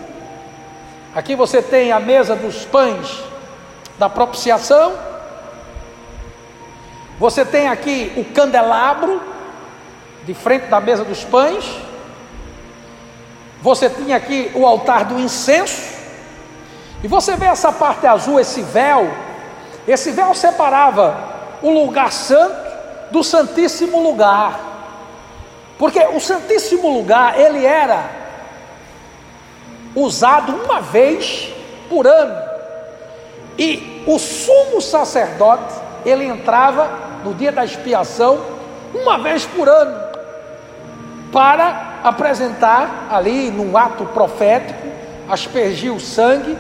Aqui 1.15 1.35
você 1.35 1.63
tem 1.63 1.93
a 1.93 1.99
mesa 2.01 2.37
dos 2.37 2.67
pães 2.67 3.23
da 3.99 4.09
propiciação. 4.11 4.93
Você 7.19 7.45
tem 7.45 7.69
aqui 7.69 8.13
o 8.17 8.25
candelabro 8.35 9.23
de 10.25 10.35
frente 10.35 10.67
da 10.67 10.81
mesa 10.81 11.05
dos 11.05 11.25
pães. 11.25 11.65
Você 13.63 13.89
tinha 13.89 14.17
aqui 14.17 14.51
o 14.55 14.67
altar 14.67 15.05
do 15.05 15.19
incenso. 15.19 15.95
E 17.03 17.09
você 17.09 17.37
vê 17.37 17.47
essa 17.47 17.73
parte 17.73 18.07
azul, 18.07 18.39
esse 18.39 18.61
véu. 18.61 19.09
Esse 19.89 20.11
véu 20.11 20.35
separava 20.35 21.17
o 21.63 21.71
lugar 21.71 22.13
santo 22.13 22.70
do 23.11 23.23
santíssimo 23.23 24.03
lugar. 24.03 24.61
Porque 25.79 25.99
o 25.99 26.21
santíssimo 26.21 26.89
lugar, 26.91 27.39
ele 27.39 27.65
era 27.65 28.11
usado 29.95 30.53
uma 30.53 30.81
vez 30.81 31.53
por 31.89 32.07
ano. 32.07 32.51
E 33.59 34.05
o 34.07 34.19
sumo 34.19 34.81
sacerdote, 34.81 35.75
ele 36.05 36.25
entrava 36.25 36.91
no 37.25 37.35
dia 37.35 37.53
da 37.53 37.65
expiação, 37.65 38.41
uma 38.95 39.19
vez 39.19 39.45
por 39.45 39.69
ano, 39.69 40.01
para 41.33 42.01
apresentar 42.03 43.09
ali 43.11 43.51
num 43.51 43.77
ato 43.77 44.05
profético, 44.07 44.89
aspergir 45.29 45.93
o 45.93 46.01
sangue 46.01 46.57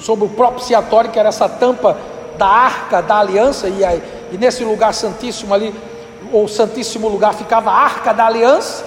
sobre 0.00 0.26
o 0.26 0.28
propiciatório, 0.28 1.10
que 1.10 1.18
era 1.18 1.28
essa 1.28 1.48
tampa 1.48 1.96
da 2.36 2.46
arca 2.46 3.00
da 3.00 3.18
aliança, 3.18 3.68
e, 3.68 3.84
aí, 3.84 4.02
e 4.34 4.36
nesse 4.36 4.64
lugar 4.64 4.92
santíssimo 4.92 5.54
ali, 5.54 5.72
ou 6.32 6.48
santíssimo 6.48 7.08
lugar, 7.08 7.34
ficava 7.34 7.70
a 7.70 7.84
arca 7.84 8.12
da 8.12 8.26
aliança. 8.26 8.84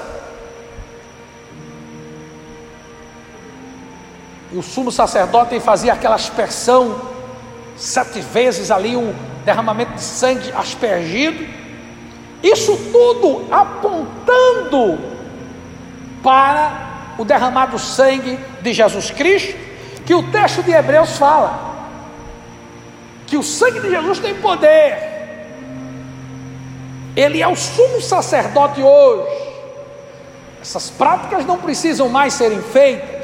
E 4.52 4.58
o 4.58 4.62
sumo 4.62 4.92
sacerdote 4.92 5.58
fazia 5.62 5.94
aquela 5.94 6.16
aspersão, 6.16 7.00
sete 7.78 8.20
vezes 8.20 8.70
ali 8.70 8.98
o 8.98 9.16
derramamento 9.46 9.94
de 9.94 10.02
sangue 10.02 10.52
aspergido. 10.52 11.48
Isso 12.44 12.78
tudo 12.92 13.48
apontando 13.50 15.00
para 16.22 17.16
o 17.18 17.24
derramado 17.24 17.80
sangue 17.80 18.38
de 18.62 18.74
Jesus 18.74 19.12
Cristo, 19.12 19.56
que 20.06 20.14
o 20.14 20.30
texto 20.30 20.62
de 20.62 20.72
Hebreus 20.72 21.16
fala. 21.16 21.66
Que 23.26 23.38
o 23.38 23.44
sangue 23.44 23.80
de 23.80 23.90
Jesus 23.90 24.20
tem 24.20 24.36
poder. 24.36 25.16
Ele 27.18 27.42
é 27.42 27.48
o 27.48 27.56
sumo 27.56 28.00
sacerdote 28.00 28.82
hoje. 28.82 29.28
Essas 30.62 30.90
práticas 30.90 31.46
não 31.46 31.58
precisam 31.58 32.08
mais 32.08 32.34
serem 32.34 32.62
feitas 32.62 33.18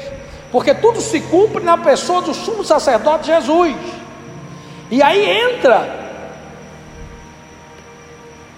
porque 0.54 0.72
tudo 0.72 1.00
se 1.00 1.20
cumpre 1.20 1.64
na 1.64 1.76
pessoa 1.76 2.22
do 2.22 2.32
sumo 2.32 2.64
sacerdote 2.64 3.26
Jesus. 3.26 3.74
E 4.88 5.02
aí 5.02 5.28
entra 5.28 6.04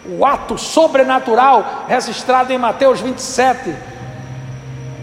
o 0.06 0.22
ato 0.26 0.58
sobrenatural 0.58 1.86
registrado 1.88 2.52
em 2.52 2.58
Mateus 2.58 3.00
27, 3.00 3.74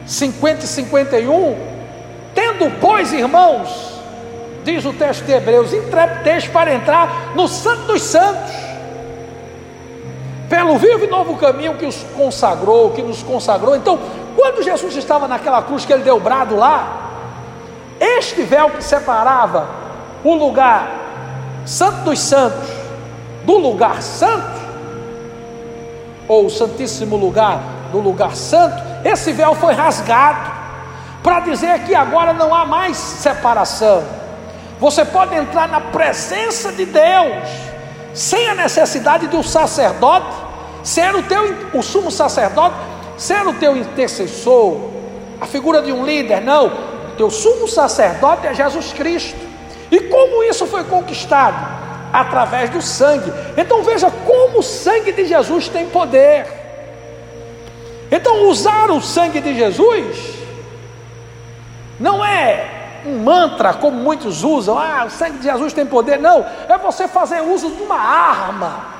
50 0.06 0.64
e 0.64 0.68
51. 0.68 1.58
Tendo, 2.36 2.80
pois, 2.80 3.12
irmãos, 3.12 4.00
diz 4.64 4.86
o 4.86 4.94
texto 4.94 5.26
de 5.26 5.32
Hebreus, 5.32 5.74
intrepidez 5.74 6.48
para 6.48 6.76
entrar 6.76 7.34
no 7.34 7.48
Santo 7.48 7.88
dos 7.88 8.04
Santos, 8.04 8.52
pelo 10.50 10.78
vivo 10.78 11.06
e 11.06 11.08
novo 11.08 11.38
caminho 11.38 11.76
que 11.76 11.86
os 11.86 12.04
consagrou, 12.16 12.92
que 12.92 13.02
nos 13.02 13.24
consagrou. 13.24 13.76
Então, 13.76 14.00
quando 14.36 14.64
Jesus 14.64 14.96
estava 14.96 15.28
naquela 15.28 15.62
cruz 15.62 15.86
que 15.86 15.94
ele 15.94 16.04
deu 16.04 16.20
brado 16.20 16.56
lá, 16.56 17.02
este 18.00 18.44
véu 18.44 18.70
que 18.72 18.84
separava 18.84 19.68
o 20.24 20.36
lugar 20.36 20.92
santo 21.66 22.04
dos 22.04 22.20
santos 22.20 22.84
do 23.46 23.58
lugar 23.58 24.02
santo, 24.02 24.62
ou 26.28 26.46
o 26.46 26.50
santíssimo 26.50 27.18
lugar 27.18 27.60
do 27.92 28.00
lugar 28.00 28.36
santo, 28.36 28.82
esse 29.04 29.32
véu 29.32 29.54
foi 29.56 29.74
rasgado 29.74 30.52
para 31.22 31.42
dizer 31.42 31.80
que 31.84 31.94
agora 31.94 32.34
não 32.34 32.54
há 32.54 32.66
mais 32.66 32.98
separação. 32.98 34.04
Você 34.80 35.06
pode 35.06 35.36
entrar 35.36 35.68
na 35.68 35.80
presença 35.80 36.72
de 36.72 36.86
Deus 36.86 37.73
sem 38.14 38.50
a 38.50 38.56
necessidade 38.56 39.28
do 39.28 39.44
sacerdote 39.44 40.36
ser 40.84 41.16
o 41.16 41.24
teu 41.24 41.70
o 41.74 41.82
sumo 41.82 42.12
sacerdote 42.12 42.76
ser 43.18 43.46
o 43.48 43.54
teu 43.54 43.78
intercessor, 43.78 44.90
a 45.40 45.46
figura 45.46 45.82
de 45.82 45.92
um 45.92 46.06
líder, 46.06 46.42
não. 46.42 46.68
O 46.68 47.16
teu 47.18 47.30
sumo 47.30 47.68
sacerdote 47.68 48.48
é 48.48 48.54
Jesus 48.54 48.92
Cristo. 48.92 49.40
E 49.92 50.00
como 50.02 50.44
isso 50.44 50.66
foi 50.66 50.84
conquistado? 50.84 51.84
Através 52.12 52.70
do 52.70 52.82
sangue. 52.82 53.32
Então 53.58 53.84
veja 53.84 54.10
como 54.10 54.60
o 54.60 54.64
sangue 54.64 55.12
de 55.12 55.26
Jesus 55.26 55.68
tem 55.68 55.88
poder. 55.88 56.46
Então 58.12 58.48
usar 58.48 58.92
o 58.92 59.02
sangue 59.02 59.40
de 59.40 59.56
Jesus 59.56 60.34
não 62.00 62.24
é 62.24 62.73
um 63.06 63.24
mantra 63.24 63.74
como 63.74 63.98
muitos 63.98 64.44
usam, 64.44 64.78
ah, 64.78 65.06
o 65.06 65.10
sangue 65.10 65.38
de 65.38 65.44
Jesus 65.44 65.74
tem 65.74 65.86
poder. 65.86 66.20
Não, 66.20 66.46
é 66.68 66.78
você 66.78 67.08
fazer 67.08 67.42
uso 67.42 67.70
de 67.72 67.84
uma 67.84 67.98
arma 67.98 68.93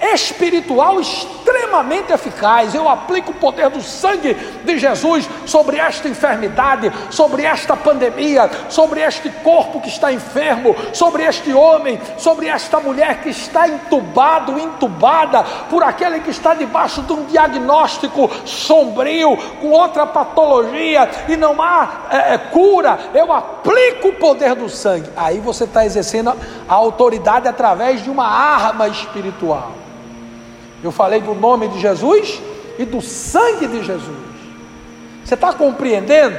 espiritual 0.00 1.00
extremamente 1.00 2.12
eficaz. 2.12 2.74
Eu 2.74 2.88
aplico 2.88 3.32
o 3.32 3.34
poder 3.34 3.68
do 3.68 3.82
sangue 3.82 4.34
de 4.64 4.78
Jesus 4.78 5.28
sobre 5.46 5.78
esta 5.78 6.08
enfermidade, 6.08 6.90
sobre 7.10 7.44
esta 7.44 7.76
pandemia, 7.76 8.50
sobre 8.68 9.00
este 9.00 9.28
corpo 9.28 9.80
que 9.80 9.88
está 9.88 10.12
enfermo, 10.12 10.74
sobre 10.92 11.24
este 11.24 11.52
homem, 11.52 12.00
sobre 12.16 12.46
esta 12.46 12.80
mulher 12.80 13.20
que 13.20 13.28
está 13.28 13.68
entubado, 13.68 14.58
entubada 14.58 15.42
por 15.68 15.82
aquele 15.82 16.20
que 16.20 16.30
está 16.30 16.54
debaixo 16.54 17.02
de 17.02 17.12
um 17.12 17.24
diagnóstico 17.24 18.30
sombrio, 18.44 19.36
com 19.60 19.70
outra 19.70 20.06
patologia 20.06 21.08
e 21.28 21.36
não 21.36 21.60
há 21.60 22.06
é, 22.10 22.34
é 22.34 22.38
cura. 22.38 22.98
Eu 23.14 23.32
aplico 23.32 24.08
o 24.08 24.14
poder 24.14 24.54
do 24.54 24.68
sangue. 24.68 25.10
Aí 25.16 25.38
você 25.38 25.64
está 25.64 25.84
exercendo 25.84 26.34
a 26.68 26.74
autoridade 26.74 27.48
através 27.48 28.02
de 28.02 28.10
uma 28.10 28.26
arma 28.26 28.88
espiritual. 28.88 29.72
Eu 30.82 30.90
falei 30.90 31.20
do 31.20 31.34
nome 31.34 31.68
de 31.68 31.78
Jesus 31.78 32.40
e 32.78 32.84
do 32.84 33.00
sangue 33.00 33.66
de 33.66 33.82
Jesus. 33.82 34.30
Você 35.24 35.34
está 35.34 35.52
compreendendo? 35.52 36.36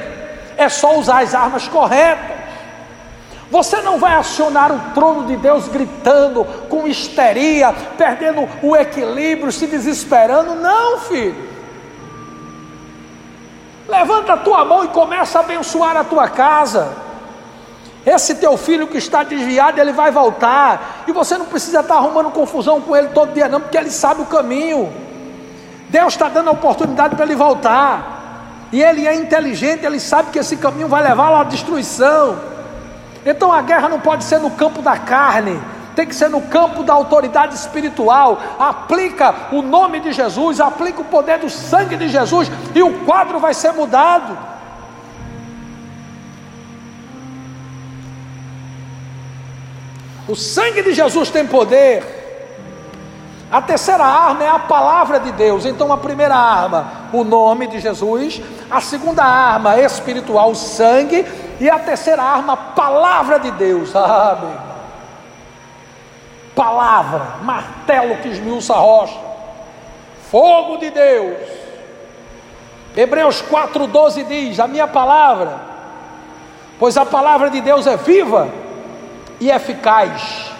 É 0.56 0.68
só 0.68 0.98
usar 0.98 1.22
as 1.22 1.34
armas 1.34 1.68
corretas. 1.68 2.42
Você 3.50 3.82
não 3.82 3.98
vai 3.98 4.14
acionar 4.14 4.72
o 4.72 4.94
trono 4.94 5.26
de 5.26 5.36
Deus 5.36 5.68
gritando, 5.68 6.44
com 6.68 6.88
histeria, 6.88 7.72
perdendo 7.98 8.48
o 8.62 8.74
equilíbrio, 8.74 9.52
se 9.52 9.66
desesperando. 9.66 10.54
Não, 10.54 10.98
filho. 11.00 11.36
Levanta 13.86 14.32
a 14.32 14.36
tua 14.38 14.64
mão 14.64 14.84
e 14.84 14.88
começa 14.88 15.38
a 15.38 15.42
abençoar 15.42 15.96
a 15.98 16.04
tua 16.04 16.28
casa. 16.28 17.01
Esse 18.04 18.34
teu 18.34 18.56
filho 18.56 18.88
que 18.88 18.98
está 18.98 19.22
desviado, 19.22 19.80
ele 19.80 19.92
vai 19.92 20.10
voltar. 20.10 21.04
E 21.06 21.12
você 21.12 21.38
não 21.38 21.46
precisa 21.46 21.80
estar 21.80 21.94
arrumando 21.94 22.30
confusão 22.30 22.80
com 22.80 22.96
ele 22.96 23.08
todo 23.08 23.32
dia, 23.32 23.48
não, 23.48 23.60
porque 23.60 23.76
ele 23.76 23.90
sabe 23.90 24.22
o 24.22 24.26
caminho. 24.26 24.92
Deus 25.88 26.14
está 26.14 26.28
dando 26.28 26.48
a 26.48 26.52
oportunidade 26.52 27.14
para 27.14 27.24
ele 27.24 27.36
voltar. 27.36 28.20
E 28.72 28.82
ele 28.82 29.06
é 29.06 29.14
inteligente, 29.14 29.84
ele 29.84 30.00
sabe 30.00 30.30
que 30.30 30.38
esse 30.38 30.56
caminho 30.56 30.88
vai 30.88 31.02
levá-lo 31.02 31.36
à 31.36 31.44
destruição. 31.44 32.38
Então 33.24 33.52
a 33.52 33.62
guerra 33.62 33.88
não 33.88 34.00
pode 34.00 34.24
ser 34.24 34.40
no 34.40 34.50
campo 34.50 34.82
da 34.82 34.96
carne, 34.96 35.60
tem 35.94 36.06
que 36.06 36.14
ser 36.14 36.28
no 36.28 36.40
campo 36.40 36.82
da 36.82 36.94
autoridade 36.94 37.54
espiritual. 37.54 38.40
Aplica 38.58 39.34
o 39.52 39.62
nome 39.62 40.00
de 40.00 40.12
Jesus, 40.12 40.60
aplica 40.60 41.02
o 41.02 41.04
poder 41.04 41.38
do 41.38 41.50
sangue 41.50 41.96
de 41.96 42.08
Jesus, 42.08 42.50
e 42.74 42.82
o 42.82 43.04
quadro 43.04 43.38
vai 43.38 43.54
ser 43.54 43.72
mudado. 43.72 44.36
O 50.32 50.34
sangue 50.34 50.80
de 50.80 50.94
Jesus 50.94 51.28
tem 51.28 51.46
poder. 51.46 52.02
A 53.50 53.60
terceira 53.60 54.02
arma 54.02 54.42
é 54.42 54.48
a 54.48 54.60
palavra 54.60 55.20
de 55.20 55.30
Deus. 55.32 55.66
Então, 55.66 55.92
a 55.92 55.98
primeira 55.98 56.34
arma, 56.34 56.90
o 57.12 57.22
nome 57.22 57.66
de 57.66 57.78
Jesus. 57.78 58.40
A 58.70 58.80
segunda 58.80 59.22
arma 59.22 59.78
espiritual, 59.78 60.52
o 60.52 60.54
sangue. 60.54 61.26
E 61.60 61.68
a 61.68 61.78
terceira 61.78 62.22
arma, 62.22 62.54
a 62.54 62.56
palavra 62.56 63.38
de 63.40 63.50
Deus. 63.50 63.92
Ah, 63.94 64.38
meu 64.40 64.48
irmão. 64.48 64.72
Palavra, 66.54 67.36
martelo 67.42 68.16
que 68.22 68.28
esmiuça 68.28 68.72
a 68.72 68.78
rocha. 68.78 69.20
Fogo 70.30 70.78
de 70.78 70.88
Deus. 70.88 71.46
Hebreus 72.96 73.42
4,12 73.42 74.26
diz: 74.26 74.58
A 74.58 74.66
minha 74.66 74.88
palavra, 74.88 75.60
pois 76.78 76.96
a 76.96 77.04
palavra 77.04 77.50
de 77.50 77.60
Deus 77.60 77.86
é 77.86 77.98
viva 77.98 78.61
e 79.42 79.50
eficaz, 79.50 80.52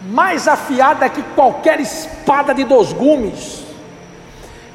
mais 0.00 0.46
afiada 0.46 1.08
que 1.08 1.22
qualquer 1.34 1.80
espada 1.80 2.54
de 2.54 2.62
dois 2.62 2.92
gumes, 2.92 3.64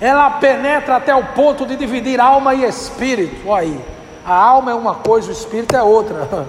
ela 0.02 0.32
penetra 0.32 0.98
até 0.98 1.16
o 1.16 1.24
ponto 1.28 1.66
de 1.66 1.78
dividir 1.78 2.20
alma 2.20 2.54
e 2.54 2.66
espírito. 2.66 3.48
Olha 3.48 3.62
aí, 3.62 3.80
a 4.26 4.36
alma 4.36 4.72
é 4.72 4.74
uma 4.74 4.96
coisa, 4.96 5.30
o 5.30 5.32
espírito 5.32 5.74
é 5.74 5.82
outra. 5.82 6.28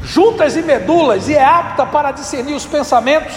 Juntas 0.00 0.54
e 0.54 0.62
medulas, 0.62 1.28
e 1.28 1.34
é 1.34 1.44
apta 1.44 1.84
para 1.84 2.12
discernir 2.12 2.54
os 2.54 2.64
pensamentos 2.64 3.34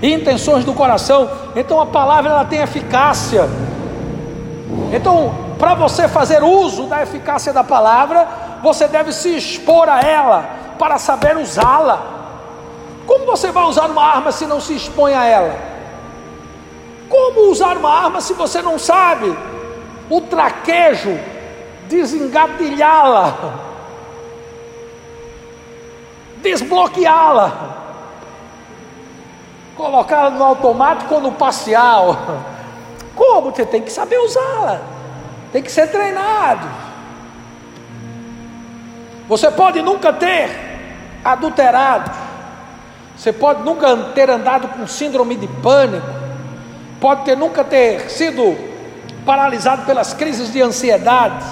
e 0.00 0.14
intenções 0.14 0.64
do 0.64 0.72
coração. 0.72 1.30
Então 1.54 1.78
a 1.78 1.84
palavra 1.84 2.30
ela 2.30 2.44
tem 2.46 2.60
eficácia. 2.60 3.46
Então, 4.94 5.34
para 5.58 5.74
você 5.74 6.08
fazer 6.08 6.42
uso 6.42 6.86
da 6.86 7.02
eficácia 7.02 7.52
da 7.52 7.62
palavra, 7.62 8.43
você 8.64 8.88
deve 8.88 9.12
se 9.12 9.36
expor 9.36 9.90
a 9.90 10.00
ela 10.00 10.48
para 10.78 10.98
saber 10.98 11.36
usá-la. 11.36 12.02
Como 13.06 13.26
você 13.26 13.52
vai 13.52 13.64
usar 13.64 13.90
uma 13.90 14.02
arma 14.02 14.32
se 14.32 14.46
não 14.46 14.58
se 14.58 14.74
expõe 14.74 15.12
a 15.12 15.24
ela? 15.26 15.54
Como 17.06 17.50
usar 17.50 17.76
uma 17.76 17.90
arma 17.90 18.22
se 18.22 18.32
você 18.32 18.62
não 18.62 18.78
sabe 18.78 19.36
o 20.08 20.22
traquejo, 20.22 21.20
desengatilhá-la, 21.88 23.34
desbloqueá-la, 26.38 27.52
colocá-la 29.76 30.30
no 30.30 30.42
automático 30.42 31.16
ou 31.16 31.20
no 31.20 31.32
parcial? 31.32 32.16
Como? 33.14 33.50
Você 33.50 33.66
tem 33.66 33.82
que 33.82 33.92
saber 33.92 34.16
usá-la, 34.20 34.80
tem 35.52 35.62
que 35.62 35.70
ser 35.70 35.88
treinado. 35.88 36.83
Você 39.28 39.50
pode 39.50 39.80
nunca 39.80 40.12
ter 40.12 40.50
adulterado, 41.24 42.10
você 43.16 43.32
pode 43.32 43.62
nunca 43.62 43.96
ter 44.14 44.28
andado 44.28 44.68
com 44.68 44.86
síndrome 44.86 45.36
de 45.36 45.46
pânico, 45.46 46.06
pode 47.00 47.24
ter 47.24 47.36
nunca 47.36 47.64
ter 47.64 48.10
sido 48.10 48.56
paralisado 49.24 49.86
pelas 49.86 50.12
crises 50.12 50.52
de 50.52 50.60
ansiedade. 50.60 51.44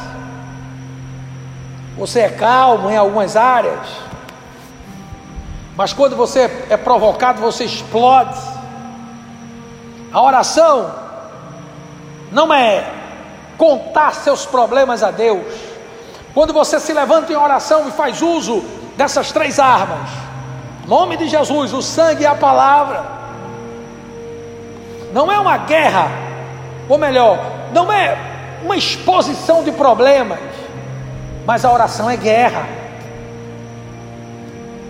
Você 1.96 2.20
é 2.20 2.28
calmo 2.28 2.90
em 2.90 2.96
algumas 2.96 3.36
áreas, 3.36 3.86
mas 5.76 5.92
quando 5.92 6.14
você 6.16 6.50
é 6.68 6.76
provocado, 6.76 7.40
você 7.40 7.64
explode. 7.64 8.38
A 10.12 10.20
oração 10.20 10.94
não 12.30 12.52
é 12.52 12.84
contar 13.56 14.14
seus 14.14 14.44
problemas 14.44 15.02
a 15.02 15.10
Deus. 15.10 15.71
Quando 16.34 16.52
você 16.52 16.80
se 16.80 16.92
levanta 16.92 17.32
em 17.32 17.36
oração 17.36 17.88
e 17.88 17.90
faz 17.90 18.22
uso 18.22 18.64
dessas 18.96 19.30
três 19.32 19.58
armas, 19.58 20.08
nome 20.86 21.16
de 21.16 21.28
Jesus, 21.28 21.74
o 21.74 21.82
sangue 21.82 22.22
e 22.22 22.26
a 22.26 22.34
palavra, 22.34 23.04
não 25.12 25.30
é 25.30 25.38
uma 25.38 25.58
guerra, 25.58 26.08
ou 26.88 26.96
melhor, 26.96 27.38
não 27.72 27.92
é 27.92 28.16
uma 28.64 28.76
exposição 28.76 29.62
de 29.62 29.72
problemas, 29.72 30.38
mas 31.44 31.64
a 31.64 31.72
oração 31.72 32.08
é 32.08 32.16
guerra. 32.16 32.66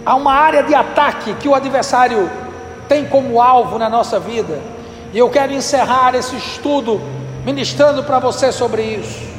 Há 0.06 0.14
uma 0.14 0.32
área 0.32 0.62
de 0.62 0.74
ataque 0.74 1.34
que 1.34 1.48
o 1.48 1.54
adversário 1.54 2.30
tem 2.88 3.04
como 3.06 3.40
alvo 3.40 3.78
na 3.78 3.88
nossa 3.88 4.20
vida, 4.20 4.60
e 5.12 5.18
eu 5.18 5.28
quero 5.28 5.52
encerrar 5.52 6.14
esse 6.14 6.36
estudo 6.36 7.00
ministrando 7.44 8.04
para 8.04 8.20
você 8.20 8.52
sobre 8.52 8.82
isso. 8.82 9.31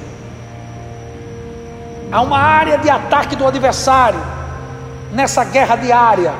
Há 2.14 2.22
uma 2.22 2.38
área 2.38 2.78
de 2.78 2.90
ataque 2.90 3.36
do 3.36 3.48
adversário 3.48 4.22
nessa 5.12 5.44
guerra 5.44 5.76
diária. 5.76 6.34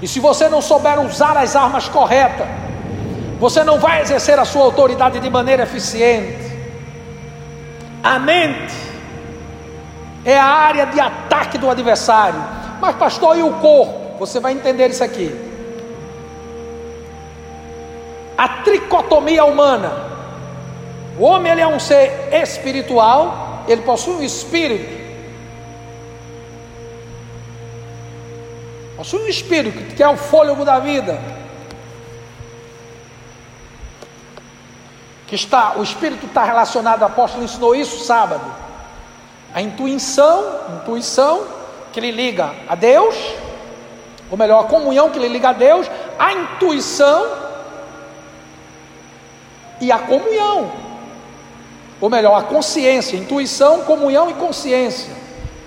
E 0.00 0.06
se 0.06 0.20
você 0.20 0.48
não 0.48 0.62
souber 0.62 1.00
usar 1.00 1.36
as 1.36 1.56
armas 1.56 1.88
corretas, 1.88 2.46
você 3.40 3.64
não 3.64 3.80
vai 3.80 4.00
exercer 4.02 4.38
a 4.38 4.44
sua 4.44 4.62
autoridade 4.62 5.18
de 5.18 5.28
maneira 5.28 5.64
eficiente. 5.64 6.50
A 8.02 8.18
mente 8.20 8.74
é 10.24 10.38
a 10.38 10.44
área 10.44 10.86
de 10.86 11.00
ataque 11.00 11.58
do 11.58 11.68
adversário. 11.68 12.40
Mas, 12.80 12.94
pastor, 12.94 13.36
e 13.36 13.42
o 13.42 13.54
corpo? 13.54 14.18
Você 14.20 14.38
vai 14.38 14.52
entender 14.52 14.88
isso 14.88 15.02
aqui. 15.02 15.34
A 18.38 18.48
tricotomia 18.48 19.44
humana 19.44 20.10
o 21.20 21.24
homem 21.24 21.52
ele 21.52 21.60
é 21.60 21.66
um 21.66 21.78
ser 21.78 22.30
espiritual, 22.32 23.49
ele 23.66 23.82
possui 23.82 24.14
um 24.14 24.22
espírito. 24.22 25.00
Possui 28.96 29.22
um 29.22 29.28
espírito 29.28 29.94
que 29.94 30.02
é 30.02 30.08
o 30.08 30.16
fôlego 30.16 30.64
da 30.64 30.78
vida. 30.78 31.20
Que 35.26 35.34
está, 35.34 35.78
o 35.78 35.82
espírito 35.82 36.26
está 36.26 36.44
relacionado, 36.44 37.02
o 37.02 37.06
apóstolo 37.06 37.44
ensinou 37.44 37.74
isso 37.74 38.04
sábado. 38.04 38.44
A 39.54 39.62
intuição, 39.62 40.44
intuição 40.76 41.46
que 41.92 42.00
lhe 42.00 42.10
liga 42.10 42.52
a 42.68 42.74
Deus, 42.74 43.16
ou 44.30 44.36
melhor, 44.36 44.64
a 44.64 44.68
comunhão 44.68 45.10
que 45.10 45.18
lhe 45.18 45.28
liga 45.28 45.50
a 45.50 45.52
Deus, 45.52 45.90
a 46.18 46.32
intuição 46.32 47.26
e 49.80 49.90
a 49.90 49.98
comunhão 49.98 50.89
ou 52.00 52.08
melhor, 52.08 52.36
a 52.38 52.42
consciência, 52.42 53.16
intuição, 53.16 53.82
comunhão 53.82 54.30
e 54.30 54.34
consciência. 54.34 55.12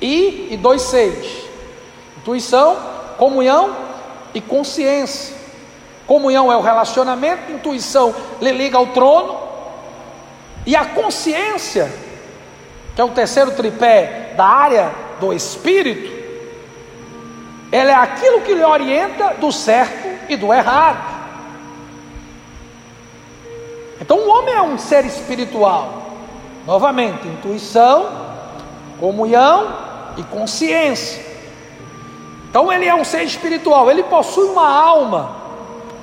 I 0.01 0.49
e 0.51 0.57
dois 0.57 0.81
seis. 0.81 1.43
Intuição, 2.17 2.77
comunhão 3.17 3.75
e 4.34 4.41
consciência. 4.41 5.36
Comunhão 6.07 6.51
é 6.51 6.57
o 6.57 6.61
relacionamento, 6.61 7.51
intuição 7.51 8.13
lhe 8.41 8.51
liga 8.51 8.77
ao 8.77 8.88
trono, 8.88 9.39
e 10.65 10.75
a 10.75 10.86
consciência, 10.86 11.93
que 12.95 13.01
é 13.01 13.03
o 13.03 13.09
terceiro 13.09 13.51
tripé 13.51 14.34
da 14.36 14.45
área 14.45 14.91
do 15.19 15.34
espírito, 15.34 16.11
ela 17.71 17.91
é 17.91 17.95
aquilo 17.95 18.41
que 18.41 18.53
lhe 18.53 18.63
orienta 18.63 19.36
do 19.39 19.51
certo 19.51 20.07
e 20.29 20.36
do 20.36 20.53
errado. 20.53 21.13
Então 23.99 24.17
o 24.19 24.29
homem 24.29 24.53
é 24.53 24.61
um 24.61 24.77
ser 24.77 25.05
espiritual. 25.05 26.03
Novamente, 26.66 27.28
intuição, 27.28 28.09
comunhão 28.99 29.68
e 30.18 30.24
consciência. 30.24 31.22
Então 32.49 32.72
ele 32.72 32.86
é 32.86 32.95
um 32.95 33.03
ser 33.03 33.24
espiritual, 33.24 33.89
ele 33.89 34.03
possui 34.03 34.45
uma 34.45 34.70
alma. 34.70 35.36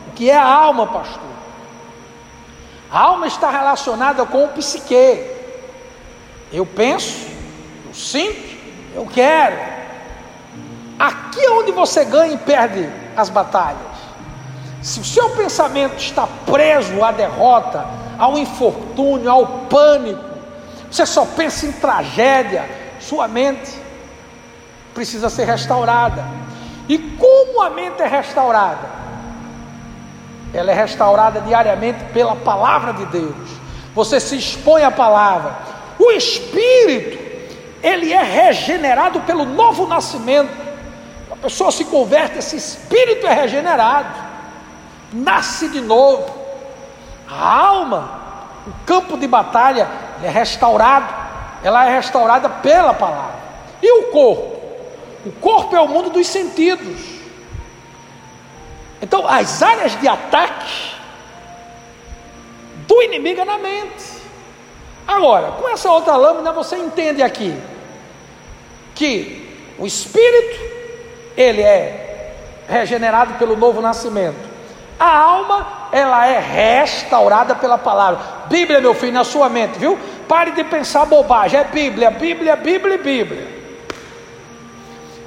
O 0.08 0.10
que 0.12 0.28
é 0.28 0.36
a 0.36 0.44
alma, 0.44 0.86
pastor? 0.86 1.30
A 2.90 2.98
alma 2.98 3.26
está 3.26 3.50
relacionada 3.50 4.26
com 4.26 4.44
o 4.44 4.48
psique. 4.48 5.24
Eu 6.52 6.66
penso, 6.66 7.28
eu 7.86 7.94
sinto, 7.94 8.56
eu 8.94 9.06
quero. 9.06 9.56
Aqui 10.98 11.40
é 11.40 11.50
onde 11.52 11.70
você 11.70 12.04
ganha 12.04 12.34
e 12.34 12.38
perde 12.38 12.90
as 13.16 13.30
batalhas. 13.30 13.78
Se 14.82 15.00
o 15.00 15.04
seu 15.04 15.30
pensamento 15.30 15.96
está 15.96 16.26
preso 16.44 17.02
à 17.04 17.12
derrota, 17.12 17.86
ao 18.18 18.36
infortúnio, 18.36 19.30
ao 19.30 19.46
pânico, 19.46 20.29
você 20.90 21.06
só 21.06 21.24
pensa 21.24 21.66
em 21.66 21.72
tragédia, 21.72 22.68
sua 22.98 23.28
mente 23.28 23.70
precisa 24.92 25.30
ser 25.30 25.44
restaurada. 25.44 26.24
E 26.88 26.98
como 26.98 27.62
a 27.62 27.70
mente 27.70 28.02
é 28.02 28.06
restaurada? 28.08 29.00
Ela 30.52 30.72
é 30.72 30.74
restaurada 30.74 31.40
diariamente 31.42 32.02
pela 32.12 32.34
palavra 32.34 32.92
de 32.92 33.06
Deus. 33.06 33.48
Você 33.94 34.18
se 34.18 34.36
expõe 34.36 34.82
à 34.82 34.90
palavra. 34.90 35.56
O 35.98 36.10
espírito, 36.10 37.18
ele 37.82 38.12
é 38.12 38.22
regenerado 38.22 39.20
pelo 39.20 39.44
novo 39.44 39.86
nascimento. 39.86 40.50
A 41.30 41.36
pessoa 41.36 41.70
se 41.70 41.84
converte, 41.84 42.38
esse 42.38 42.56
espírito 42.56 43.26
é 43.26 43.32
regenerado, 43.32 44.08
nasce 45.12 45.68
de 45.68 45.80
novo. 45.80 46.28
A 47.28 47.58
alma, 47.58 48.19
o 48.66 48.72
campo 48.84 49.16
de 49.16 49.26
batalha 49.26 49.88
é 50.22 50.28
restaurado, 50.28 51.14
ela 51.62 51.86
é 51.86 51.96
restaurada 51.96 52.48
pela 52.48 52.94
palavra. 52.94 53.40
E 53.82 53.90
o 53.90 54.10
corpo? 54.10 54.60
O 55.24 55.32
corpo 55.32 55.76
é 55.76 55.80
o 55.80 55.88
mundo 55.88 56.10
dos 56.10 56.26
sentidos. 56.26 57.20
Então, 59.02 59.26
as 59.26 59.62
áreas 59.62 59.98
de 59.98 60.06
ataque 60.06 60.94
do 62.86 63.02
inimigo 63.02 63.40
é 63.40 63.44
na 63.44 63.58
mente. 63.58 64.20
Agora, 65.06 65.52
com 65.52 65.68
essa 65.68 65.90
outra 65.90 66.16
lâmina, 66.16 66.52
você 66.52 66.76
entende 66.76 67.22
aqui 67.22 67.58
que 68.94 69.74
o 69.78 69.86
espírito, 69.86 70.60
ele 71.36 71.62
é 71.62 72.34
regenerado 72.68 73.34
pelo 73.34 73.56
novo 73.56 73.80
nascimento. 73.80 74.48
A 74.98 75.16
alma, 75.16 75.66
ela 75.90 76.26
é 76.26 76.38
restaurada 76.38 77.54
pela 77.54 77.78
palavra. 77.78 78.39
Bíblia, 78.50 78.80
meu 78.80 78.92
filho, 78.92 79.12
na 79.12 79.24
sua 79.24 79.48
mente, 79.48 79.78
viu? 79.78 79.98
Pare 80.28 80.50
de 80.50 80.64
pensar 80.64 81.06
bobagem. 81.06 81.58
É 81.58 81.64
Bíblia, 81.64 82.10
Bíblia, 82.10 82.56
Bíblia, 82.56 82.98
Bíblia. 82.98 83.60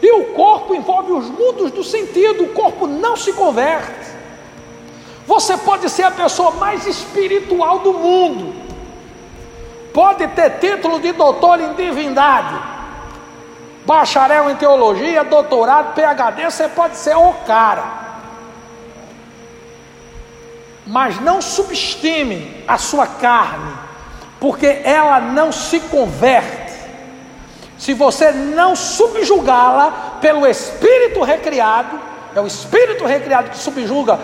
E 0.02 0.12
o 0.12 0.26
corpo 0.34 0.76
envolve 0.76 1.14
os 1.14 1.30
mundos 1.30 1.72
do 1.72 1.84
sentido. 1.84 2.44
O 2.44 2.50
corpo 2.50 2.86
não 2.86 3.16
se 3.16 3.32
converte. 3.32 4.14
Você 5.26 5.56
pode 5.56 5.90
ser 5.90 6.04
a 6.04 6.12
pessoa 6.12 6.52
mais 6.52 6.86
espiritual 6.86 7.80
do 7.80 7.94
mundo, 7.94 8.54
pode 9.94 10.28
ter 10.28 10.60
título 10.60 11.00
de 11.00 11.14
doutor 11.14 11.62
em 11.62 11.74
divindade, 11.76 12.60
bacharel 13.86 14.50
em 14.50 14.56
teologia, 14.56 15.24
doutorado, 15.24 15.94
PhD, 15.94 16.44
você 16.44 16.68
pode 16.68 16.98
ser 16.98 17.16
o 17.16 17.34
cara. 17.46 18.03
Mas 20.86 21.20
não 21.22 21.42
subestime 21.42 22.64
a 22.68 22.78
sua 22.78 23.08
carne, 23.08 23.74
porque 24.40 24.82
ela 24.84 25.20
não 25.20 25.52
se 25.52 25.80
converte 25.80 26.64
se 27.84 27.94
você 27.94 28.32
não 28.32 28.78
subjugá-la 28.78 30.20
pelo 30.22 30.48
espírito 30.48 31.22
recriado, 31.22 32.00
é 32.34 32.40
o 32.40 32.48
espírito 32.48 33.06
recriado 33.06 33.50
que 33.50 33.58
subjuga 33.58 34.18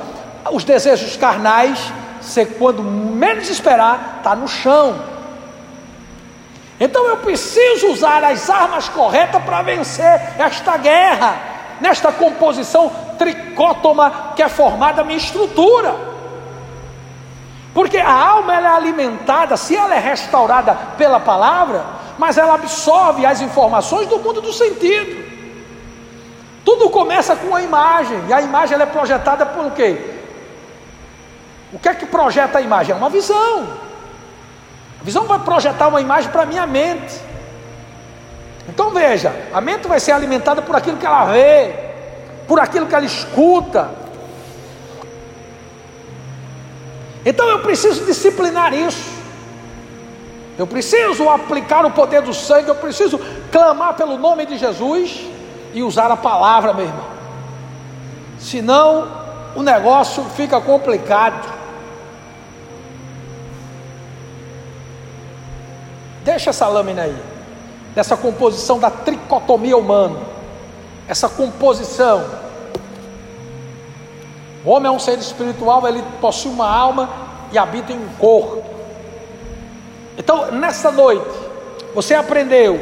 os 0.49 0.63
desejos 0.63 1.17
carnais, 1.17 1.91
você 2.21 2.45
quando 2.45 2.81
menos 2.81 3.49
esperar, 3.49 4.15
está 4.19 4.33
no 4.33 4.47
chão. 4.47 5.03
Então 6.79 7.05
eu 7.07 7.17
preciso 7.17 7.87
usar 7.87 8.23
as 8.23 8.49
armas 8.49 8.87
corretas 8.87 9.43
para 9.43 9.61
vencer 9.61 10.21
esta 10.39 10.77
guerra, 10.77 11.37
nesta 11.81 12.13
composição 12.13 12.89
tricótoma 13.17 14.31
que 14.37 14.41
é 14.41 14.47
formada 14.47 15.01
a 15.01 15.03
minha 15.03 15.17
estrutura. 15.17 15.93
Porque 17.79 17.97
a 17.97 18.11
alma 18.11 18.53
ela 18.53 18.67
é 18.67 18.75
alimentada, 18.75 19.55
se 19.55 19.73
ela 19.73 19.95
é 19.95 19.99
restaurada 19.99 20.75
pela 20.97 21.17
palavra, 21.17 21.85
mas 22.17 22.37
ela 22.37 22.55
absorve 22.55 23.25
as 23.25 23.39
informações 23.39 24.05
do 24.05 24.19
mundo 24.19 24.41
do 24.41 24.51
sentido. 24.51 25.25
Tudo 26.65 26.89
começa 26.89 27.37
com 27.37 27.55
a 27.55 27.61
imagem, 27.61 28.21
e 28.27 28.33
a 28.33 28.41
imagem 28.41 28.73
ela 28.73 28.83
é 28.83 28.85
projetada 28.85 29.45
por 29.45 29.71
quê? 29.71 29.97
O 31.71 31.79
que 31.79 31.87
é 31.87 31.93
que 31.93 32.05
projeta 32.05 32.57
a 32.57 32.61
imagem? 32.61 32.93
É 32.93 32.97
uma 32.97 33.09
visão. 33.09 33.69
A 34.99 35.03
visão 35.05 35.23
vai 35.23 35.39
projetar 35.39 35.87
uma 35.87 36.01
imagem 36.01 36.29
para 36.31 36.41
a 36.41 36.45
minha 36.45 36.67
mente. 36.67 37.17
Então 38.67 38.89
veja, 38.89 39.33
a 39.53 39.61
mente 39.61 39.87
vai 39.87 40.01
ser 40.01 40.11
alimentada 40.11 40.61
por 40.61 40.75
aquilo 40.75 40.97
que 40.97 41.05
ela 41.05 41.31
vê, 41.31 41.73
por 42.45 42.59
aquilo 42.59 42.87
que 42.87 42.95
ela 42.95 43.05
escuta. 43.05 44.08
Então 47.25 47.47
eu 47.49 47.59
preciso 47.59 48.05
disciplinar 48.05 48.73
isso. 48.73 49.19
Eu 50.57 50.67
preciso 50.67 51.29
aplicar 51.29 51.85
o 51.85 51.91
poder 51.91 52.21
do 52.21 52.33
sangue, 52.33 52.67
eu 52.67 52.75
preciso 52.75 53.19
clamar 53.51 53.93
pelo 53.93 54.17
nome 54.17 54.45
de 54.45 54.57
Jesus 54.57 55.21
e 55.73 55.81
usar 55.81 56.11
a 56.11 56.17
palavra, 56.17 56.73
meu 56.73 56.85
irmão. 56.85 57.05
Senão 58.37 59.07
o 59.55 59.63
negócio 59.63 60.23
fica 60.35 60.59
complicado. 60.59 61.59
Deixa 66.23 66.49
essa 66.49 66.67
lâmina 66.67 67.03
aí, 67.03 67.17
dessa 67.95 68.15
composição 68.17 68.79
da 68.79 68.91
tricotomia 68.91 69.77
humana, 69.77 70.19
essa 71.07 71.29
composição. 71.29 72.48
Homem 74.69 74.87
é 74.87 74.91
um 74.91 74.99
ser 74.99 75.17
espiritual, 75.17 75.87
ele 75.87 76.03
possui 76.21 76.51
uma 76.51 76.69
alma 76.69 77.09
e 77.51 77.57
habita 77.57 77.91
em 77.91 77.97
um 77.97 78.09
corpo. 78.19 78.63
Então, 80.15 80.51
nessa 80.51 80.91
noite, 80.91 81.27
você 81.95 82.13
aprendeu 82.13 82.79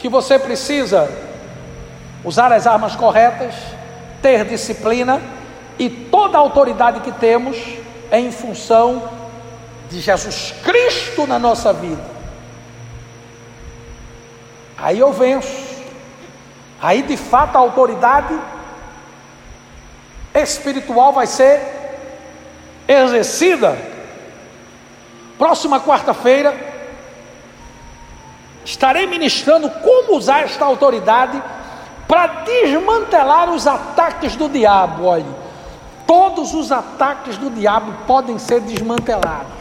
que 0.00 0.08
você 0.08 0.36
precisa 0.36 1.08
usar 2.24 2.52
as 2.52 2.66
armas 2.66 2.96
corretas, 2.96 3.54
ter 4.20 4.44
disciplina 4.46 5.22
e 5.78 5.88
toda 5.88 6.36
a 6.36 6.40
autoridade 6.40 6.98
que 6.98 7.12
temos 7.12 7.56
é 8.10 8.18
em 8.18 8.32
função 8.32 9.08
de 9.88 10.00
Jesus 10.00 10.52
Cristo 10.64 11.24
na 11.28 11.38
nossa 11.38 11.72
vida. 11.72 12.02
Aí 14.76 14.98
eu 14.98 15.12
venço. 15.12 15.70
Aí 16.82 17.02
de 17.02 17.16
fato 17.16 17.54
a 17.54 17.60
autoridade 17.60 18.36
espiritual 20.34 21.12
vai 21.12 21.26
ser 21.26 21.60
exercida 22.86 23.90
Próxima 25.40 25.80
quarta-feira, 25.80 26.54
estarei 28.62 29.06
ministrando 29.06 29.70
como 29.70 30.18
usar 30.18 30.42
esta 30.42 30.66
autoridade 30.66 31.42
para 32.06 32.26
desmantelar 32.44 33.50
os 33.50 33.66
ataques 33.66 34.36
do 34.36 34.50
diabo. 34.50 35.06
Olhe, 35.06 35.24
todos 36.06 36.52
os 36.52 36.70
ataques 36.70 37.38
do 37.38 37.48
diabo 37.48 37.90
podem 38.06 38.38
ser 38.38 38.60
desmantelados. 38.60 39.59